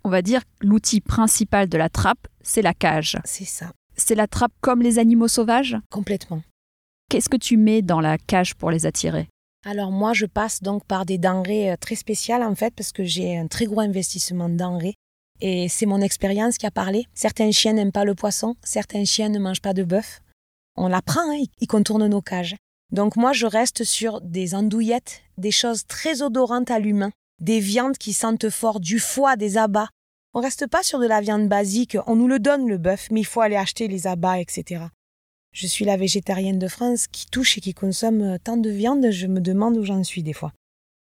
[0.04, 3.18] On va dire que l'outil principal de la trappe, c'est la cage.
[3.24, 5.76] C'est ça c'est la trappe comme les animaux sauvages?
[5.90, 6.42] Complètement.
[7.08, 9.28] Qu'est-ce que tu mets dans la cage pour les attirer?
[9.64, 13.04] Alors moi, je passe donc par des denrées euh, très spéciales en fait parce que
[13.04, 14.94] j'ai un très gros investissement de denrées
[15.40, 17.06] et c'est mon expérience qui a parlé.
[17.14, 20.20] Certains chiens n'aiment pas le poisson, certains chiens ne mangent pas de bœuf.
[20.76, 22.56] On l'apprend, hein, ils contournent nos cages.
[22.92, 27.98] Donc moi, je reste sur des andouillettes, des choses très odorantes à l'humain, des viandes
[27.98, 29.88] qui sentent fort, du foie, des abats,
[30.36, 33.20] on reste pas sur de la viande basique, on nous le donne le bœuf, mais
[33.20, 34.84] il faut aller acheter les abats, etc.
[35.52, 39.26] Je suis la végétarienne de France qui touche et qui consomme tant de viande, je
[39.28, 40.52] me demande où j'en suis des fois.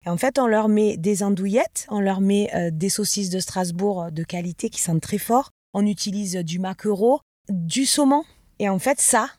[0.04, 3.38] Et en fait, on leur met des andouillettes, on leur met euh, des saucisses de
[3.38, 8.24] Strasbourg de qualité qui sentent très fort, on utilise du maquereau, du saumon,
[8.58, 9.30] et en fait, ça,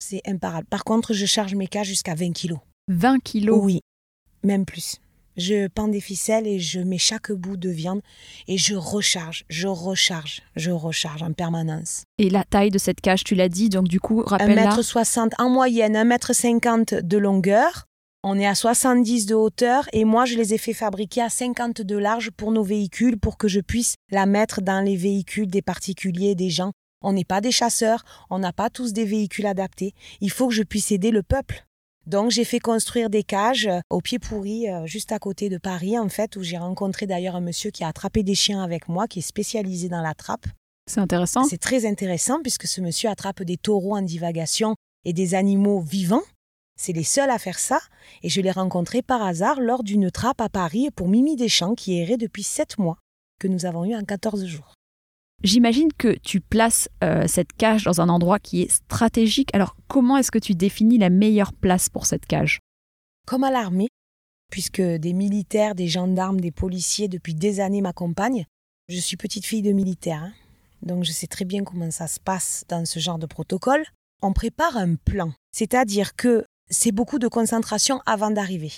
[0.00, 0.66] c'est imparable.
[0.66, 2.60] Par contre, je charge mes cas jusqu'à 20 kilos.
[2.88, 3.80] 20 kilos Oui,
[4.42, 5.00] même plus.
[5.36, 8.00] Je pends des ficelles et je mets chaque bout de viande
[8.46, 12.04] et je recharge, je recharge, je recharge en permanence.
[12.18, 14.76] Et la taille de cette cage, tu l'as dit, donc du coup, rappelle-la.
[14.76, 17.86] 1m60 en moyenne, 1m50 de longueur.
[18.22, 21.82] On est à 70 de hauteur et moi je les ai fait fabriquer à 50
[21.82, 25.60] de large pour nos véhicules pour que je puisse la mettre dans les véhicules des
[25.60, 26.72] particuliers, des gens.
[27.02, 29.92] On n'est pas des chasseurs, on n'a pas tous des véhicules adaptés.
[30.22, 31.66] Il faut que je puisse aider le peuple.
[32.06, 35.56] Donc j'ai fait construire des cages euh, au pied pourri, euh, juste à côté de
[35.56, 38.88] Paris, en fait, où j'ai rencontré d'ailleurs un monsieur qui a attrapé des chiens avec
[38.88, 40.46] moi, qui est spécialisé dans la trappe.
[40.86, 41.44] C'est intéressant.
[41.44, 44.74] C'est très intéressant puisque ce monsieur attrape des taureaux en divagation
[45.06, 46.22] et des animaux vivants.
[46.76, 47.80] C'est les seuls à faire ça,
[48.22, 51.98] et je l'ai rencontré par hasard lors d'une trappe à Paris pour Mimi Deschamps qui
[52.00, 52.98] errait depuis sept mois,
[53.40, 54.74] que nous avons eu en 14 jours.
[55.44, 59.50] J'imagine que tu places euh, cette cage dans un endroit qui est stratégique.
[59.52, 62.60] Alors comment est-ce que tu définis la meilleure place pour cette cage?
[63.26, 63.88] Comme à l'armée,
[64.50, 68.46] puisque des militaires, des gendarmes, des policiers depuis des années m'accompagnent.
[68.88, 70.32] Je suis petite fille de militaire, hein.
[70.80, 73.84] donc je sais très bien comment ça se passe dans ce genre de protocole.
[74.22, 78.72] On prépare un plan, c'est-à-dire que c'est beaucoup de concentration avant d'arriver.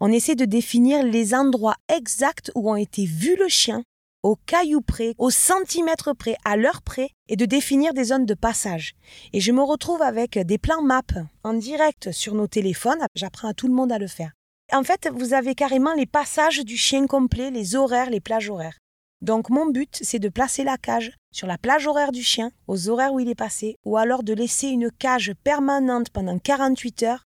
[0.00, 3.82] On essaie de définir les endroits exacts où ont été vus le chien,
[4.24, 8.34] au caillou près, au centimètre près, à l'heure près, et de définir des zones de
[8.34, 8.94] passage.
[9.32, 11.02] Et je me retrouve avec des plans map
[11.44, 13.04] en direct sur nos téléphones.
[13.14, 14.32] J'apprends à tout le monde à le faire.
[14.72, 18.78] En fait, vous avez carrément les passages du chien complet, les horaires, les plages horaires.
[19.20, 22.88] Donc mon but, c'est de placer la cage sur la plage horaire du chien, aux
[22.88, 27.24] horaires où il est passé, ou alors de laisser une cage permanente pendant 48 heures,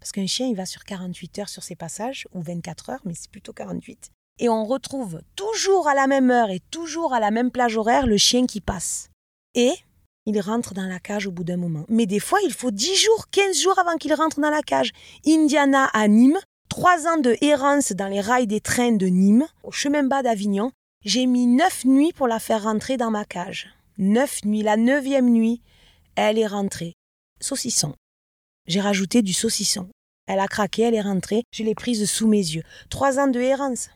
[0.00, 3.14] parce qu'un chien, il va sur 48 heures sur ses passages, ou 24 heures, mais
[3.14, 4.10] c'est plutôt 48.
[4.38, 8.06] Et on retrouve toujours à la même heure et toujours à la même plage horaire
[8.06, 9.10] le chien qui passe.
[9.54, 9.72] Et
[10.26, 11.84] il rentre dans la cage au bout d'un moment.
[11.88, 14.92] Mais des fois, il faut 10 jours, 15 jours avant qu'il rentre dans la cage.
[15.26, 19.72] Indiana à Nîmes, 3 ans de errance dans les rails des trains de Nîmes, au
[19.72, 20.70] chemin bas d'Avignon,
[21.04, 23.68] j'ai mis neuf nuits pour la faire rentrer dans ma cage.
[23.96, 24.62] Neuf nuits.
[24.62, 25.62] La neuvième nuit,
[26.14, 26.94] elle est rentrée.
[27.40, 27.94] Saucisson.
[28.66, 29.88] J'ai rajouté du saucisson.
[30.26, 31.44] Elle a craqué, elle est rentrée.
[31.52, 32.64] Je l'ai prise sous mes yeux.
[32.90, 33.88] Trois ans de errance.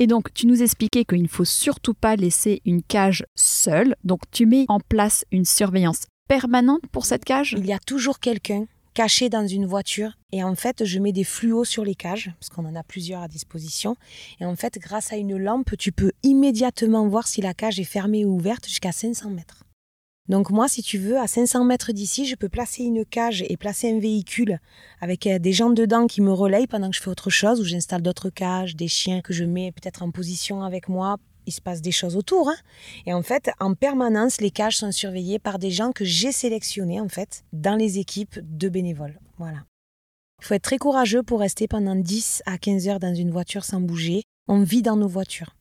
[0.00, 3.94] Et donc, tu nous expliquais qu'il ne faut surtout pas laisser une cage seule.
[4.02, 7.54] Donc, tu mets en place une surveillance permanente pour cette cage?
[7.56, 10.12] Il y a toujours quelqu'un caché dans une voiture.
[10.32, 13.22] Et en fait, je mets des fluos sur les cages, parce qu'on en a plusieurs
[13.22, 13.96] à disposition.
[14.40, 17.84] Et en fait, grâce à une lampe, tu peux immédiatement voir si la cage est
[17.84, 19.64] fermée ou ouverte jusqu'à 500 mètres.
[20.28, 23.56] Donc moi, si tu veux, à 500 mètres d'ici, je peux placer une cage et
[23.56, 24.58] placer un véhicule
[25.00, 27.64] avec euh, des gens dedans qui me relayent pendant que je fais autre chose, ou
[27.64, 31.60] j'installe d'autres cages, des chiens que je mets peut-être en position avec moi il se
[31.60, 32.48] passe des choses autour.
[32.48, 32.56] Hein.
[33.06, 37.00] Et en fait, en permanence, les cages sont surveillées par des gens que j'ai sélectionnés
[37.00, 39.18] en fait dans les équipes de bénévoles.
[39.38, 39.64] Voilà.
[40.40, 43.64] Il faut être très courageux pour rester pendant 10 à 15 heures dans une voiture
[43.64, 44.22] sans bouger.
[44.48, 45.53] On vit dans nos voitures.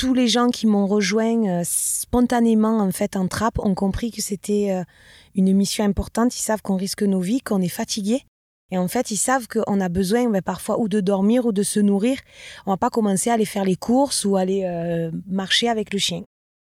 [0.00, 4.22] Tous les gens qui m'ont rejoint euh, spontanément en fait en trappe ont compris que
[4.22, 4.82] c'était euh,
[5.34, 6.34] une mission importante.
[6.34, 8.22] Ils savent qu'on risque nos vies, qu'on est fatigué
[8.70, 11.62] et en fait, ils savent qu'on a besoin ben, parfois ou de dormir ou de
[11.62, 12.16] se nourrir.
[12.64, 15.98] On va pas commencer à aller faire les courses ou aller euh, marcher avec le
[15.98, 16.22] chien.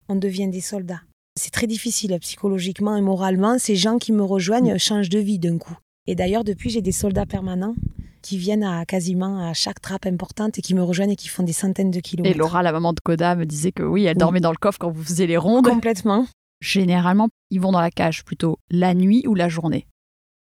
[0.09, 1.03] On devient des soldats.
[1.37, 3.59] C'est très difficile psychologiquement et moralement.
[3.59, 5.77] Ces gens qui me rejoignent changent de vie d'un coup.
[6.07, 7.75] Et d'ailleurs, depuis, j'ai des soldats permanents
[8.25, 11.43] qui viennent à quasiment à chaque trappe importante et qui me rejoignent et qui font
[11.43, 12.35] des centaines de kilomètres.
[12.35, 14.79] Et Laura, la maman de Koda, me disait que oui, elle dormait dans le coffre
[14.79, 15.69] quand vous faisiez les rondes.
[15.69, 16.27] Complètement.
[16.61, 19.87] Généralement, ils vont dans la cage plutôt la nuit ou la journée.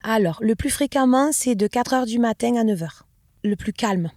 [0.02, 3.06] Alors, le plus fréquemment, c'est de 4 heures du matin à 9 heures.
[3.44, 4.10] Le plus calme.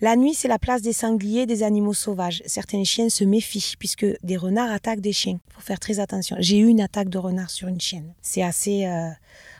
[0.00, 2.42] La nuit, c'est la place des sangliers, des animaux sauvages.
[2.46, 5.38] Certains chiens se méfient puisque des renards attaquent des chiens.
[5.48, 6.36] Il faut faire très attention.
[6.38, 8.14] J'ai eu une attaque de renard sur une chienne.
[8.22, 9.10] C'est assez euh,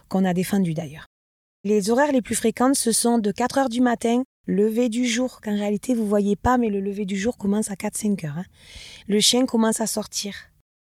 [0.09, 1.07] qu'on a défendu d'ailleurs.
[1.65, 5.41] Les horaires les plus fréquents, ce sont de 4 heures du matin, lever du jour,
[5.41, 8.39] qu'en réalité vous voyez pas, mais le lever du jour commence à 4-5 heures.
[8.39, 8.45] Hein.
[9.09, 10.35] Le chien commence à sortir.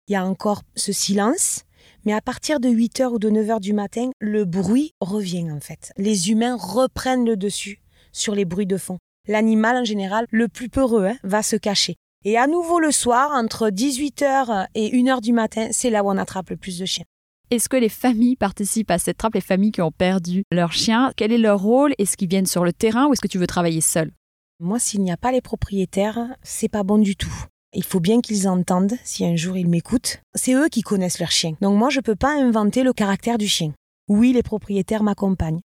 [0.06, 1.64] Il y a encore ce silence,
[2.04, 5.92] mais à partir de 8h ou de 9h du matin, le bruit revient en fait.
[5.96, 7.80] Les humains reprennent le dessus
[8.12, 8.98] sur les bruits de fond.
[9.28, 11.96] L'animal en général, le plus peureux, hein, va se cacher.
[12.24, 16.16] Et à nouveau le soir, entre 18h et 1h du matin, c'est là où on
[16.16, 17.06] attrape le plus de chiens.
[17.50, 21.12] Est-ce que les familles participent à cette trappe, les familles qui ont perdu leur chien?
[21.16, 21.94] Quel est leur rôle?
[21.98, 24.12] Est-ce qu'ils viennent sur le terrain ou est-ce que tu veux travailler seul?
[24.60, 27.34] Moi, s'il n'y a pas les propriétaires, c'est pas bon du tout.
[27.72, 30.20] Il faut bien qu'ils entendent si un jour ils m'écoutent.
[30.36, 31.56] C'est eux qui connaissent leur chien.
[31.60, 33.72] Donc moi, je ne peux pas inventer le caractère du chien.
[34.06, 35.60] Oui, les propriétaires m'accompagnent.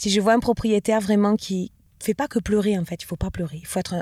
[0.00, 3.16] Si je vois un propriétaire vraiment qui fait pas que pleurer, en fait, il faut
[3.16, 3.58] pas pleurer.
[3.58, 3.96] Il faut être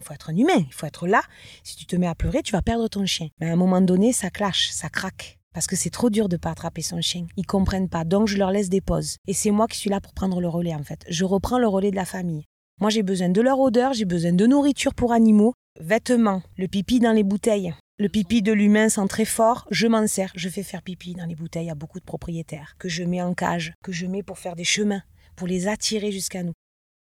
[0.00, 0.64] faut être un humain.
[0.66, 1.22] Il faut être là.
[1.62, 3.28] Si tu te mets à pleurer, tu vas perdre ton chien.
[3.38, 5.39] Mais à un moment donné, ça clash, ça craque.
[5.54, 7.26] Parce que c'est trop dur de pas attraper son chien.
[7.36, 8.04] Ils comprennent pas.
[8.04, 9.16] Donc je leur laisse des pauses.
[9.26, 11.04] Et c'est moi qui suis là pour prendre le relais, en fait.
[11.08, 12.44] Je reprends le relais de la famille.
[12.80, 16.98] Moi, j'ai besoin de leur odeur, j'ai besoin de nourriture pour animaux, vêtements, le pipi
[16.98, 17.74] dans les bouteilles.
[17.98, 21.26] Le pipi de l'humain sent très fort, je m'en sers, je fais faire pipi dans
[21.26, 24.38] les bouteilles à beaucoup de propriétaires, que je mets en cage, que je mets pour
[24.38, 25.02] faire des chemins,
[25.36, 26.54] pour les attirer jusqu'à nous.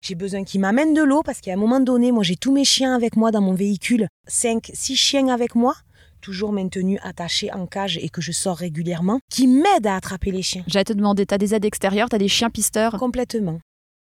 [0.01, 2.65] J'ai besoin qu'ils m'amènent de l'eau parce qu'à un moment donné, moi j'ai tous mes
[2.65, 5.75] chiens avec moi dans mon véhicule, 5, 6 chiens avec moi,
[6.19, 10.41] toujours maintenus attachés en cage et que je sors régulièrement, qui m'aident à attraper les
[10.41, 10.63] chiens.
[10.67, 12.97] J'allais te demander, t'as des aides extérieures, t'as des chiens pisteurs?
[12.97, 13.59] Complètement.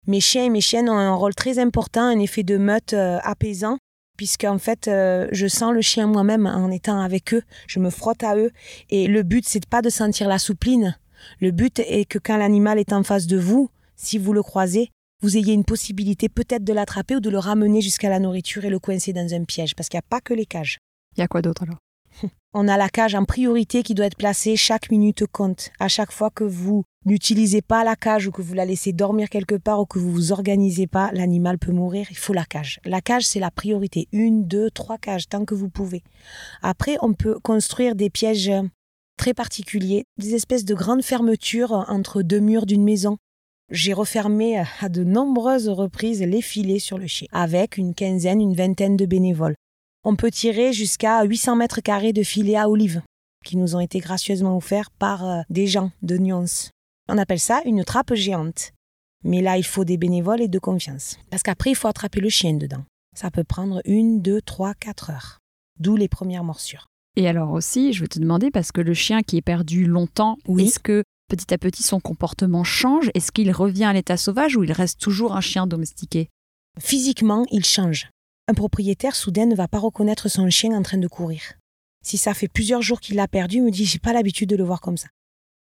[0.07, 3.19] Mes chiens et mes chiennes ont un rôle très important, un effet de meute euh,
[3.23, 3.77] apaisant,
[4.17, 8.23] puisqu'en fait, euh, je sens le chien moi-même en étant avec eux, je me frotte
[8.23, 8.51] à eux,
[8.89, 10.97] et le but, c'est pas de sentir la soupline.
[11.39, 14.89] Le but est que quand l'animal est en face de vous, si vous le croisez,
[15.21, 18.69] vous ayez une possibilité peut-être de l'attraper ou de le ramener jusqu'à la nourriture et
[18.69, 20.77] le coincer dans un piège, parce qu'il n'y a pas que les cages.
[21.15, 21.77] Il y a quoi d'autre alors?
[22.59, 25.69] On a la cage en priorité qui doit être placée, chaque minute compte.
[25.79, 29.29] À chaque fois que vous n'utilisez pas la cage ou que vous la laissez dormir
[29.29, 32.79] quelque part ou que vous vous organisez pas, l'animal peut mourir, il faut la cage.
[32.83, 34.07] La cage, c'est la priorité.
[34.11, 36.01] Une, deux, trois cages, tant que vous pouvez.
[36.63, 38.51] Après, on peut construire des pièges
[39.17, 43.17] très particuliers, des espèces de grandes fermetures entre deux murs d'une maison.
[43.69, 48.55] J'ai refermé à de nombreuses reprises les filets sur le chien, avec une quinzaine, une
[48.55, 49.57] vingtaine de bénévoles.
[50.09, 53.01] On peut tirer jusqu'à 800 mètres carrés de filets à olives,
[53.43, 56.71] qui nous ont été gracieusement offerts par euh, des gens de nuance.
[57.09, 58.71] On appelle ça une trappe géante.
[59.25, 61.19] Mais là, il faut des bénévoles et de confiance.
[61.29, 62.85] Parce qu'après, il faut attraper le chien dedans.
[63.17, 65.39] Ça peut prendre une, deux, trois, quatre heures.
[65.77, 66.85] D'où les premières morsures.
[67.17, 70.37] Et alors aussi, je vais te demander, parce que le chien qui est perdu longtemps,
[70.47, 70.67] Oui.
[70.67, 73.11] est-ce que petit à petit son comportement change?
[73.13, 76.29] Est-ce qu'il revient à l'état sauvage ou il reste toujours un chien domestiqué?
[76.79, 78.09] Physiquement, il change.
[78.49, 81.41] Un propriétaire soudain ne va pas reconnaître son chien en train de courir.
[82.01, 84.55] Si ça fait plusieurs jours qu'il l'a perdu, il me dit j'ai pas l'habitude de
[84.55, 85.09] le voir comme ça.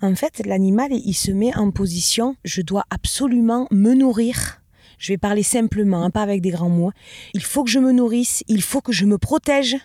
[0.02, 4.62] En fait, l'animal, il se met en position je dois absolument me nourrir.
[4.98, 6.92] Je vais parler simplement, hein, pas avec des grands mots.
[7.34, 9.76] Il faut que je me nourrisse, il faut que je me protège,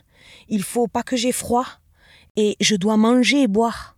[0.49, 1.67] il faut pas que j'ai froid
[2.37, 3.94] et je dois manger et boire.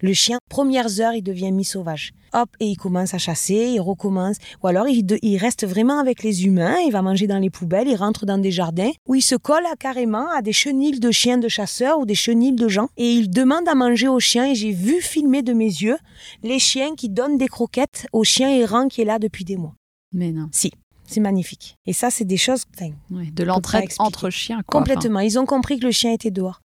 [0.00, 2.12] Le chien, premières heures, il devient mi-sauvage.
[2.32, 4.36] Hop, et il commence à chasser, il recommence.
[4.62, 7.50] Ou alors, il, de- il reste vraiment avec les humains, il va manger dans les
[7.50, 11.00] poubelles, il rentre dans des jardins où il se colle à- carrément à des chenilles
[11.00, 12.88] de chiens de chasseurs ou des chenilles de gens.
[12.96, 14.46] Et il demande à manger aux chiens.
[14.46, 15.96] Et j'ai vu filmer de mes yeux
[16.44, 19.74] les chiens qui donnent des croquettes au chien errant qui est là depuis des mois.
[20.12, 20.48] Mais non.
[20.52, 20.70] Si,
[21.06, 21.74] c'est magnifique.
[21.86, 22.62] Et ça, c'est des choses
[23.10, 24.60] Ouais, de l'entraide entre chiens.
[24.64, 24.78] Quoi.
[24.80, 25.18] complètement.
[25.20, 26.60] Ils ont compris que le chien était dehors.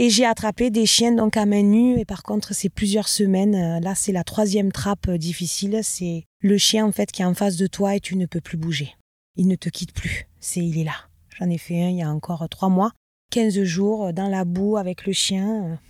[0.00, 1.98] Et j'ai attrapé des chiens donc à main nue.
[1.98, 3.56] Et par contre, c'est plusieurs semaines.
[3.56, 5.80] Euh, Là, c'est la troisième trappe euh, difficile.
[5.82, 8.40] C'est le chien en fait qui est en face de toi et tu ne peux
[8.40, 8.94] plus bouger.
[9.34, 10.28] Il ne te quitte plus.
[10.38, 10.94] C'est il est là.
[11.36, 12.92] J'en ai fait un il y a encore trois mois.
[13.32, 15.80] 15 jours euh, dans la boue avec le chien.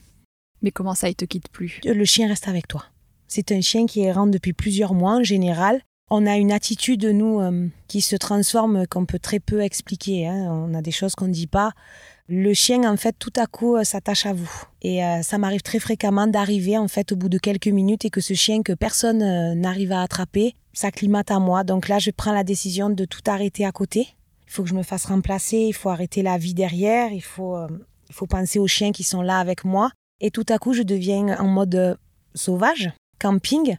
[0.62, 1.78] Mais comment ça, il te quitte plus?
[1.84, 2.86] Le chien reste avec toi.
[3.26, 5.82] C'est un chien qui est errant depuis plusieurs mois en général.
[6.10, 10.26] On a une attitude, nous, euh, qui se transforme, qu'on peut très peu expliquer.
[10.26, 10.48] hein.
[10.50, 11.72] On a des choses qu'on ne dit pas.
[12.30, 14.50] Le chien, en fait, tout à coup, euh, s'attache à vous.
[14.82, 18.10] Et euh, ça m'arrive très fréquemment d'arriver, en fait, au bout de quelques minutes et
[18.10, 21.64] que ce chien que personne euh, n'arrive à attraper s'acclimate à moi.
[21.64, 24.08] Donc là, je prends la décision de tout arrêter à côté.
[24.46, 27.56] Il faut que je me fasse remplacer, il faut arrêter la vie derrière, il faut,
[27.56, 27.66] euh,
[28.08, 29.90] il faut penser aux chiens qui sont là avec moi.
[30.20, 31.98] Et tout à coup, je deviens en mode
[32.34, 33.76] sauvage, camping.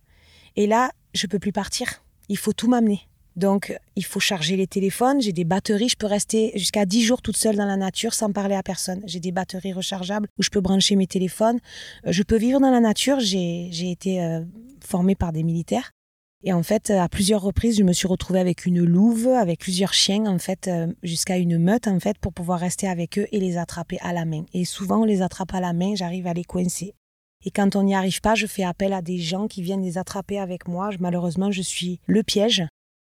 [0.55, 2.03] Et là, je peux plus partir.
[2.29, 3.08] Il faut tout m'amener.
[3.39, 5.21] Donc, il faut charger les téléphones.
[5.21, 5.87] J'ai des batteries.
[5.87, 9.01] Je peux rester jusqu'à 10 jours toute seule dans la nature sans parler à personne.
[9.05, 11.59] J'ai des batteries rechargeables où je peux brancher mes téléphones.
[12.05, 13.21] Euh, Je peux vivre dans la nature.
[13.21, 14.41] J'ai été euh,
[14.85, 15.91] formée par des militaires.
[16.43, 19.93] Et en fait, à plusieurs reprises, je me suis retrouvée avec une louve, avec plusieurs
[19.93, 23.39] chiens, en fait, euh, jusqu'à une meute, en fait, pour pouvoir rester avec eux et
[23.39, 24.45] les attraper à la main.
[24.53, 26.93] Et souvent, on les attrape à la main, j'arrive à les coincer.
[27.45, 29.97] Et quand on n'y arrive pas, je fais appel à des gens qui viennent les
[29.97, 30.89] attraper avec moi.
[30.99, 32.63] Malheureusement, je suis le piège.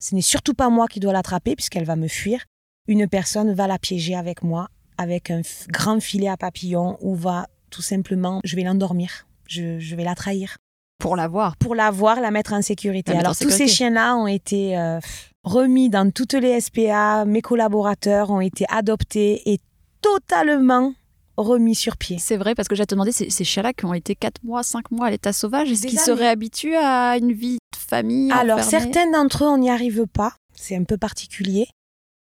[0.04, 2.44] Ce n'est surtout pas moi qui dois l'attraper puisqu'elle va me fuir.
[2.88, 5.40] Une personne va la piéger avec moi, avec un
[5.70, 9.26] grand filet à papillons ou va tout simplement, je vais l'endormir.
[9.48, 10.58] Je, je vais la trahir
[10.98, 11.56] Pour l'avoir.
[11.56, 13.12] pour la voir, la mettre en sécurité.
[13.12, 15.00] La mettre Alors en tous ces chiens-là ont été euh,
[15.42, 19.58] remis dans toutes les SPA, mes collaborateurs ont été adoptés et
[20.02, 20.92] totalement
[21.36, 22.18] remis sur pied.
[22.18, 24.90] C'est vrai, parce que j'ai demandé, ces, ces chiens-là qui ont été 4 mois, 5
[24.90, 28.92] mois à l'état sauvage, est-ce qu'ils seraient habitués à une vie de famille Alors enfermée?
[28.92, 31.66] certains d'entre eux, on n'y arrive pas, c'est un peu particulier.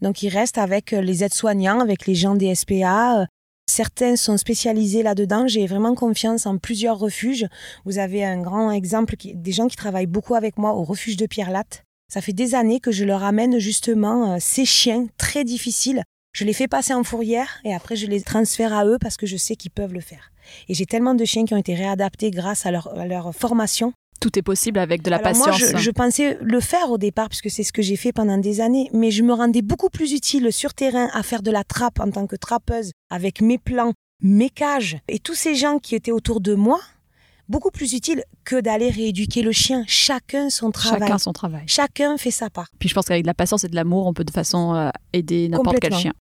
[0.02, 3.22] Donc ils restent avec euh, les aides-soignants, avec les gens des SPA.
[3.22, 3.26] euh,
[3.70, 5.48] Certains sont spécialisés là-dedans.
[5.48, 7.48] J'ai vraiment confiance en plusieurs refuges.
[7.86, 11.16] Vous avez un grand exemple, qui- des gens qui travaillent beaucoup avec moi au refuge
[11.18, 11.84] de Pierre Latte.
[12.12, 16.04] Ça fait des années que je leur amène justement euh, ces chiens très difficiles.
[16.34, 19.26] Je les fais passer en fourrière et après je les transfère à eux parce que
[19.26, 20.32] je sais qu'ils peuvent le faire.
[20.70, 23.94] Et j'ai tellement de chiens qui ont été réadaptés grâce à leur, à leur formation
[24.22, 25.60] Tout est possible avec de la alors patience.
[25.60, 28.38] Moi, je, je pensais le faire au départ, puisque c'est ce que j'ai fait pendant
[28.38, 31.64] des années, mais je me rendais beaucoup plus utile sur terrain à faire de la
[31.64, 35.96] trappe en tant que trappeuse, avec mes plans, mes cages, et tous ces gens qui
[35.96, 36.80] étaient autour de moi,
[37.52, 39.84] beaucoup plus utile que d'aller rééduquer le chien.
[39.88, 41.02] Chacun son travail.
[41.02, 41.64] Chacun son travail.
[41.68, 42.68] Chacun fait sa part.
[42.80, 44.90] Puis je pense qu'avec de la patience et de l'amour, on peut de façon euh,
[45.14, 46.14] aider n'importe quel chien.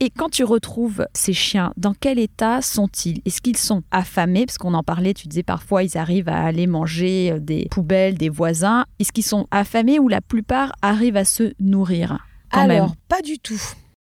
[0.00, 3.20] Et quand tu retrouves ces chiens, dans quel état sont-ils?
[3.24, 4.46] Est-ce qu'ils sont affamés?
[4.46, 8.16] Parce qu'on en parlait, tu disais parfois ils arrivent à aller manger euh, des poubelles
[8.16, 8.84] des voisins.
[8.98, 12.18] Est-ce qu'ils sont affamés ou la plupart arrivent à se nourrir
[12.50, 12.96] quand Alors, même?
[13.08, 13.60] pas du tout.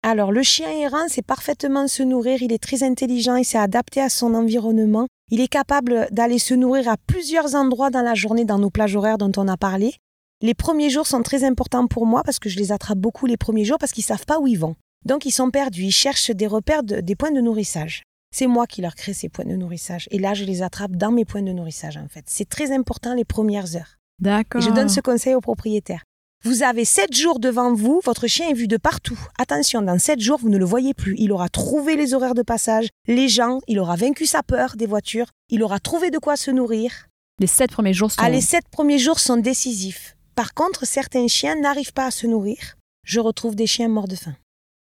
[0.03, 4.01] Alors, le chien errant sait parfaitement se nourrir, il est très intelligent, il s'est adapté
[4.01, 5.07] à son environnement.
[5.31, 8.95] Il est capable d'aller se nourrir à plusieurs endroits dans la journée, dans nos plages
[8.97, 9.95] horaires dont on a parlé.
[10.41, 13.37] Les premiers jours sont très importants pour moi parce que je les attrape beaucoup les
[13.37, 14.77] premiers jours parce qu'ils savent pas où ils vont.
[15.05, 18.03] Donc, ils sont perdus, ils cherchent des repères, de- des points de nourrissage.
[18.35, 20.07] C'est moi qui leur crée ces points de nourrissage.
[20.13, 22.25] Et là, je les attrape dans mes points de nourrissage, en fait.
[22.29, 23.97] C'est très important les premières heures.
[24.21, 24.61] D'accord.
[24.61, 26.05] Et je donne ce conseil aux propriétaires.
[26.45, 29.19] Vous avez sept jours devant vous, votre chien est vu de partout.
[29.39, 31.17] Attention, dans sept jours, vous ne le voyez plus.
[31.19, 34.87] Il aura trouvé les horaires de passage, les gens, il aura vaincu sa peur des
[34.87, 37.09] voitures, il aura trouvé de quoi se nourrir.
[37.41, 38.23] Les sept premiers jours sont.
[38.23, 40.17] Ah, les sept premiers jours sont décisifs.
[40.37, 42.77] Par contre, certains chiens n'arrivent pas à se nourrir.
[43.05, 44.37] Je retrouve des chiens morts de faim.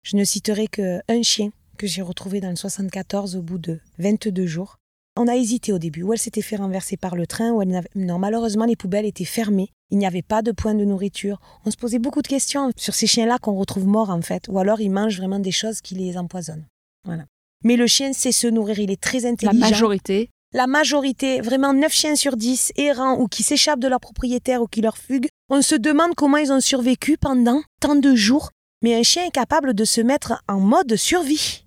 [0.03, 4.47] Je ne citerai qu'un chien que j'ai retrouvé dans le 74 au bout de 22
[4.47, 4.77] jours.
[5.21, 7.69] On a hésité au début, où elle s'était fait renverser par le train, ou elle
[7.69, 7.89] n'avait...
[7.97, 9.71] Non, malheureusement, les poubelles étaient fermées.
[9.91, 11.41] Il n'y avait pas de point de nourriture.
[11.65, 14.47] On se posait beaucoup de questions sur ces chiens-là qu'on retrouve morts, en fait.
[14.49, 16.67] Ou alors, ils mangent vraiment des choses qui les empoisonnent.
[17.05, 17.25] Voilà.
[17.65, 19.59] Mais le chien sait se nourrir, il est très La intelligent.
[19.59, 20.31] majorité.
[20.53, 24.69] La majorité, vraiment 9 chiens sur 10, errants ou qui s'échappent de leur propriétaire ou
[24.69, 28.51] qui leur fuguent, on se demande comment ils ont survécu pendant tant de jours.
[28.83, 31.67] Mais un chien est capable de se mettre en mode survie.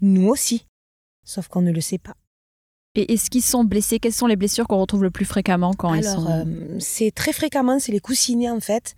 [0.00, 0.66] Nous aussi.
[1.24, 2.14] Sauf qu'on ne le sait pas.
[2.96, 3.98] Et est-ce qu'ils sont blessés?
[3.98, 6.30] Quelles sont les blessures qu'on retrouve le plus fréquemment quand ils Alors, sont...
[6.30, 8.94] euh, c'est très fréquemment, c'est les coussinets en fait.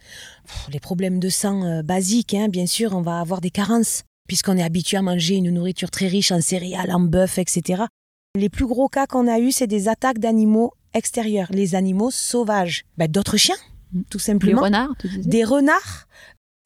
[0.46, 4.02] Pff, Les problèmes de sang euh, basiques, hein, bien sûr, on va avoir des carences,
[4.28, 7.84] puisqu'on est habitué à manger une nourriture très riche en céréales, en bœuf, etc.
[8.36, 12.84] Les plus gros cas qu'on a eus, c'est des attaques d'animaux extérieurs, les animaux sauvages.
[12.98, 13.56] Ben, D'autres chiens,
[13.92, 14.00] Mm.
[14.10, 14.62] tout simplement.
[14.62, 16.08] renards, tu disais Des renards,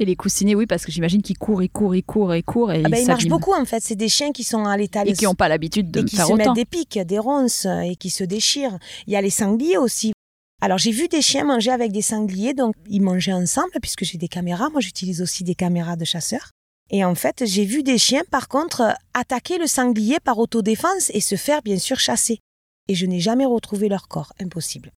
[0.00, 2.72] Et les coussinets, oui, parce que j'imagine qu'ils courent, ils courent, ils courent, ils courent
[2.72, 3.82] et ah ben, ils ils marchent beaucoup en fait.
[3.82, 6.16] C'est des chiens qui sont à l'état Et qui n'ont pas l'habitude de et qui
[6.16, 6.54] faire se autant.
[6.54, 8.78] mettent des pics, des ronces et qui se déchirent.
[9.06, 10.12] Il y a les sangliers aussi.
[10.62, 14.16] Alors j'ai vu des chiens manger avec des sangliers, donc ils mangeaient ensemble puisque j'ai
[14.16, 14.70] des caméras.
[14.70, 16.50] Moi j'utilise aussi des caméras de chasseurs.
[16.88, 21.20] Et en fait j'ai vu des chiens par contre attaquer le sanglier par autodéfense et
[21.20, 22.38] se faire bien sûr chasser.
[22.88, 24.92] Et je n'ai jamais retrouvé leur corps, impossible.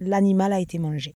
[0.00, 1.14] L'animal a été mangé.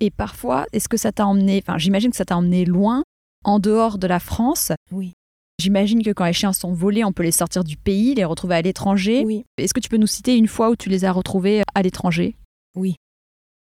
[0.00, 3.02] Et parfois, est-ce que ça t'a emmené, enfin j'imagine que ça t'a emmené loin,
[3.44, 4.72] en dehors de la France.
[4.90, 5.12] Oui.
[5.60, 8.56] J'imagine que quand les chiens sont volés, on peut les sortir du pays, les retrouver
[8.56, 9.22] à l'étranger.
[9.24, 9.44] Oui.
[9.56, 12.36] Est-ce que tu peux nous citer une fois où tu les as retrouvés à l'étranger?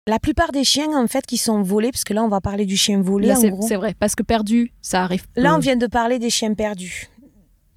[0.09, 2.65] La plupart des chiens en fait qui sont volés, parce que là on va parler
[2.65, 3.27] du chien volé
[3.67, 5.25] c'est vrai, parce que perdu, ça arrive.
[5.35, 7.09] Là, on vient de parler des chiens perdus.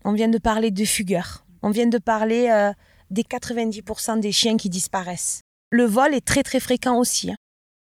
[0.05, 1.44] On vient de parler de fugueurs.
[1.62, 2.72] On vient de parler euh,
[3.11, 5.40] des 90% des chiens qui disparaissent.
[5.70, 7.30] Le vol est très très fréquent aussi.
[7.30, 7.36] hein.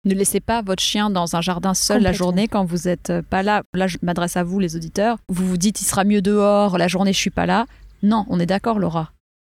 [0.07, 3.43] Ne laissez pas votre chien dans un jardin seul la journée quand vous n'êtes pas
[3.43, 3.65] là.
[3.75, 5.19] Là, je m'adresse à vous, les auditeurs.
[5.29, 7.67] Vous vous dites, il sera mieux dehors, la journée, je suis pas là.
[8.05, 9.11] Non, on est d'accord, Laura.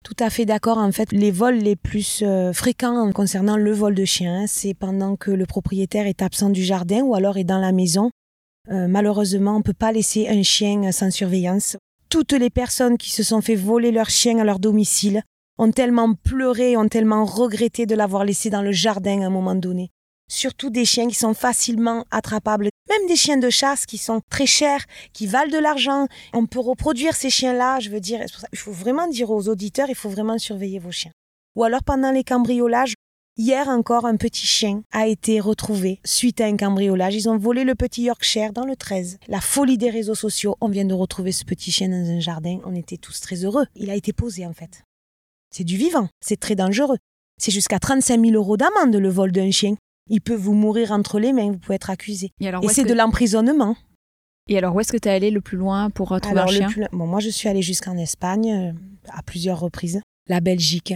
[0.05, 0.77] Tout à fait d'accord.
[0.77, 5.17] En fait, les vols les plus euh, fréquents concernant le vol de chiens, c'est pendant
[5.17, 8.09] que le propriétaire est absent du jardin ou alors est dans la maison.
[8.71, 11.75] Euh, malheureusement, on ne peut pas laisser un chien sans surveillance.
[12.07, 15.23] Toutes les personnes qui se sont fait voler leur chien à leur domicile
[15.57, 19.55] ont tellement pleuré, ont tellement regretté de l'avoir laissé dans le jardin à un moment
[19.55, 19.91] donné.
[20.29, 24.45] Surtout des chiens qui sont facilement attrapables, même des chiens de chasse qui sont très
[24.45, 26.07] chers, qui valent de l'argent.
[26.33, 28.19] On peut reproduire ces chiens-là, je veux dire,
[28.51, 31.11] il faut vraiment dire aux auditeurs, il faut vraiment surveiller vos chiens.
[31.55, 32.93] Ou alors pendant les cambriolages,
[33.37, 37.15] hier encore un petit chien a été retrouvé suite à un cambriolage.
[37.15, 39.19] Ils ont volé le petit Yorkshire dans le 13.
[39.27, 42.59] La folie des réseaux sociaux, on vient de retrouver ce petit chien dans un jardin,
[42.65, 43.65] on était tous très heureux.
[43.75, 44.83] Il a été posé en fait.
[45.51, 46.97] C'est du vivant, c'est très dangereux.
[47.39, 49.75] C'est jusqu'à 35 000 euros d'amende le vol d'un chien.
[50.09, 52.31] Il peut vous mourir entre les mains, vous pouvez être accusé.
[52.39, 52.89] Et c'est que...
[52.89, 53.75] de l'emprisonnement.
[54.49, 56.49] Et alors, où est-ce que tu es allé le plus loin pour euh, trouver Alors,
[56.49, 58.71] un le chien plus- bon, moi, je suis allée jusqu'en Espagne euh,
[59.09, 60.01] à plusieurs reprises.
[60.29, 60.93] La Belgique.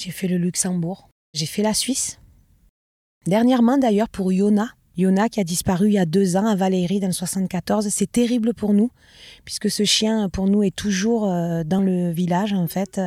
[0.00, 1.08] J'ai fait le Luxembourg.
[1.32, 2.18] J'ai fait la Suisse.
[3.26, 4.68] Dernièrement, d'ailleurs, pour Yona.
[4.96, 7.88] Yona qui a disparu il y a deux ans à Valérie dans le 74.
[7.88, 8.90] C'est terrible pour nous,
[9.44, 13.00] puisque ce chien, pour nous, est toujours euh, dans le village, en fait,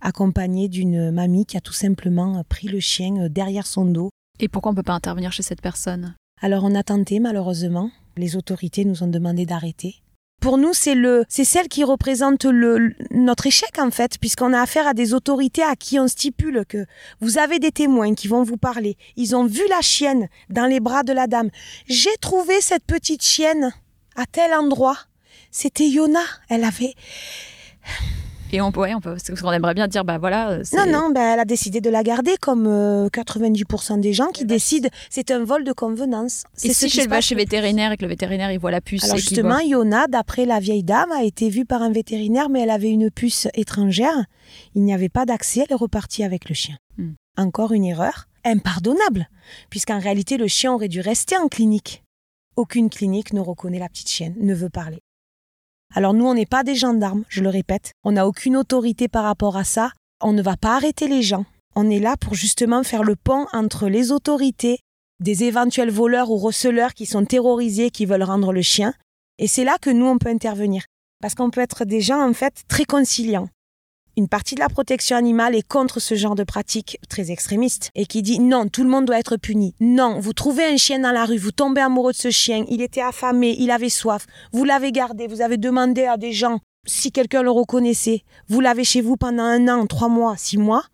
[0.00, 4.10] accompagné d'une mamie qui a tout simplement pris le chien derrière son dos.
[4.40, 6.14] Et pourquoi on peut pas intervenir chez cette personne?
[6.42, 7.90] Alors on a tenté malheureusement.
[8.16, 10.02] Les autorités nous ont demandé d'arrêter.
[10.40, 14.60] Pour nous, c'est le, c'est celle qui représente le, notre échec en fait, puisqu'on a
[14.60, 16.84] affaire à des autorités à qui on stipule que
[17.20, 18.96] vous avez des témoins qui vont vous parler.
[19.16, 21.50] Ils ont vu la chienne dans les bras de la dame.
[21.88, 23.72] J'ai trouvé cette petite chienne
[24.14, 24.98] à tel endroit.
[25.50, 26.20] C'était Yona.
[26.48, 26.94] Elle avait.
[28.56, 30.52] Et on, ouais, on peut, parce qu'on aimerait bien dire, bah voilà.
[30.52, 34.28] euh, Non, non, ben, elle a décidé de la garder comme euh, 90% des gens
[34.28, 34.88] qui décident.
[35.10, 36.44] C'est un vol de convenance.
[36.64, 38.80] Et si elle se va chez le vétérinaire et que le vétérinaire il voit la
[38.80, 42.62] puce Alors justement, Yona, d'après la vieille dame, a été vue par un vétérinaire, mais
[42.62, 44.24] elle avait une puce étrangère.
[44.74, 46.78] Il n'y avait pas d'accès, elle est repartie avec le chien.
[46.96, 47.10] Hmm.
[47.36, 49.28] Encore une erreur impardonnable,
[49.68, 52.04] puisqu'en réalité, le chien aurait dû rester en clinique.
[52.56, 55.02] Aucune clinique ne reconnaît la petite chienne, ne veut parler.
[55.96, 57.92] Alors nous, on n'est pas des gendarmes, je le répète.
[58.04, 59.92] On n'a aucune autorité par rapport à ça.
[60.20, 61.46] On ne va pas arrêter les gens.
[61.74, 64.80] On est là pour justement faire le pont entre les autorités,
[65.20, 68.92] des éventuels voleurs ou receleurs qui sont terrorisés, qui veulent rendre le chien.
[69.38, 70.84] Et c'est là que nous, on peut intervenir.
[71.22, 73.48] Parce qu'on peut être des gens, en fait, très conciliants.
[74.18, 78.06] Une partie de la protection animale est contre ce genre de pratique très extrémiste et
[78.06, 79.74] qui dit non, tout le monde doit être puni.
[79.78, 82.80] Non, vous trouvez un chien dans la rue, vous tombez amoureux de ce chien, il
[82.80, 87.12] était affamé, il avait soif, vous l'avez gardé, vous avez demandé à des gens si
[87.12, 90.84] quelqu'un le reconnaissait, vous l'avez chez vous pendant un an, trois mois, six mois,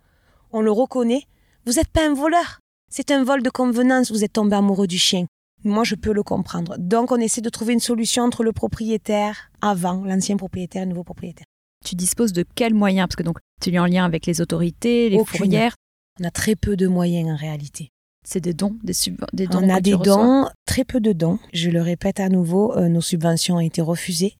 [0.51, 1.23] on le reconnaît,
[1.65, 2.59] vous n'êtes pas un voleur.
[2.91, 5.27] C'est un vol de convenance, vous êtes tombé amoureux du chien.
[5.63, 6.75] Moi, je peux le comprendre.
[6.77, 10.91] Donc, on essaie de trouver une solution entre le propriétaire avant, l'ancien propriétaire et le
[10.91, 11.47] nouveau propriétaire.
[11.85, 13.09] Tu disposes de quels moyens?
[13.09, 15.39] Parce que donc, tu es en lien avec les autorités, les Aucune.
[15.39, 15.75] fourrières.
[16.21, 17.91] On a très peu de moyens en réalité.
[18.25, 18.93] C'est des dons, des,
[19.33, 19.59] des dons.
[19.63, 21.39] On a que des dons, très peu de dons.
[21.53, 24.37] Je le répète à nouveau, euh, nos subventions ont été refusées.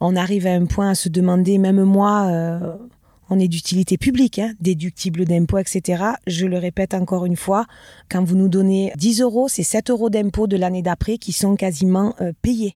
[0.00, 2.76] On arrive à un point à se demander, même moi, euh,
[3.28, 6.04] on est d'utilité publique, hein, déductible d'impôts, etc.
[6.26, 7.66] Je le répète encore une fois,
[8.10, 11.56] quand vous nous donnez 10 euros, c'est 7 euros d'impôts de l'année d'après qui sont
[11.56, 12.72] quasiment euh, payés.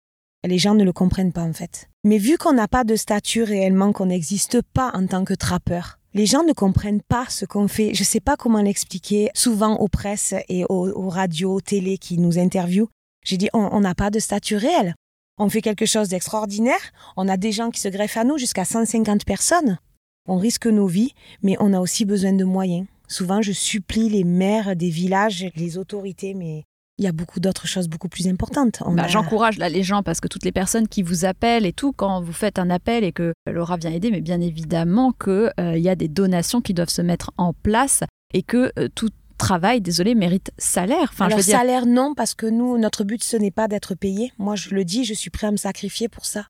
[0.44, 1.89] Les gens ne le comprennent pas en fait.
[2.02, 5.98] Mais vu qu'on n'a pas de statut réellement, qu'on n'existe pas en tant que trappeur,
[6.14, 7.92] les gens ne comprennent pas ce qu'on fait.
[7.92, 9.28] Je ne sais pas comment l'expliquer.
[9.34, 12.88] Souvent aux presses et aux, radios, aux télé qui nous interviewent,
[13.22, 14.94] j'ai dit on on n'a pas de statut réel.
[15.36, 16.80] On fait quelque chose d'extraordinaire.
[17.18, 19.78] On a des gens qui se greffent à nous jusqu'à 150 personnes.
[20.26, 22.86] On risque nos vies, mais on a aussi besoin de moyens.
[23.08, 26.64] Souvent, je supplie les maires des villages, les autorités, mais
[27.00, 28.82] il y a beaucoup d'autres choses beaucoup plus importantes.
[28.86, 31.72] Bah, a- J'encourage là les gens parce que toutes les personnes qui vous appellent et
[31.72, 35.50] tout, quand vous faites un appel et que Laura vient aider, mais bien évidemment qu'il
[35.78, 39.80] y a des donations qui doivent se mettre en place et que euh, tout travail,
[39.80, 41.08] désolé, mérite salaire.
[41.10, 43.66] Enfin, Alors je veux dire, salaire non parce que nous notre but ce n'est pas
[43.68, 44.32] d'être payé.
[44.36, 46.46] Moi je le dis, je suis prêt à me sacrifier pour ça.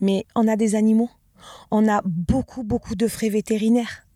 [0.00, 1.10] Mais on a des animaux.
[1.70, 4.06] On a beaucoup beaucoup de frais vétérinaires.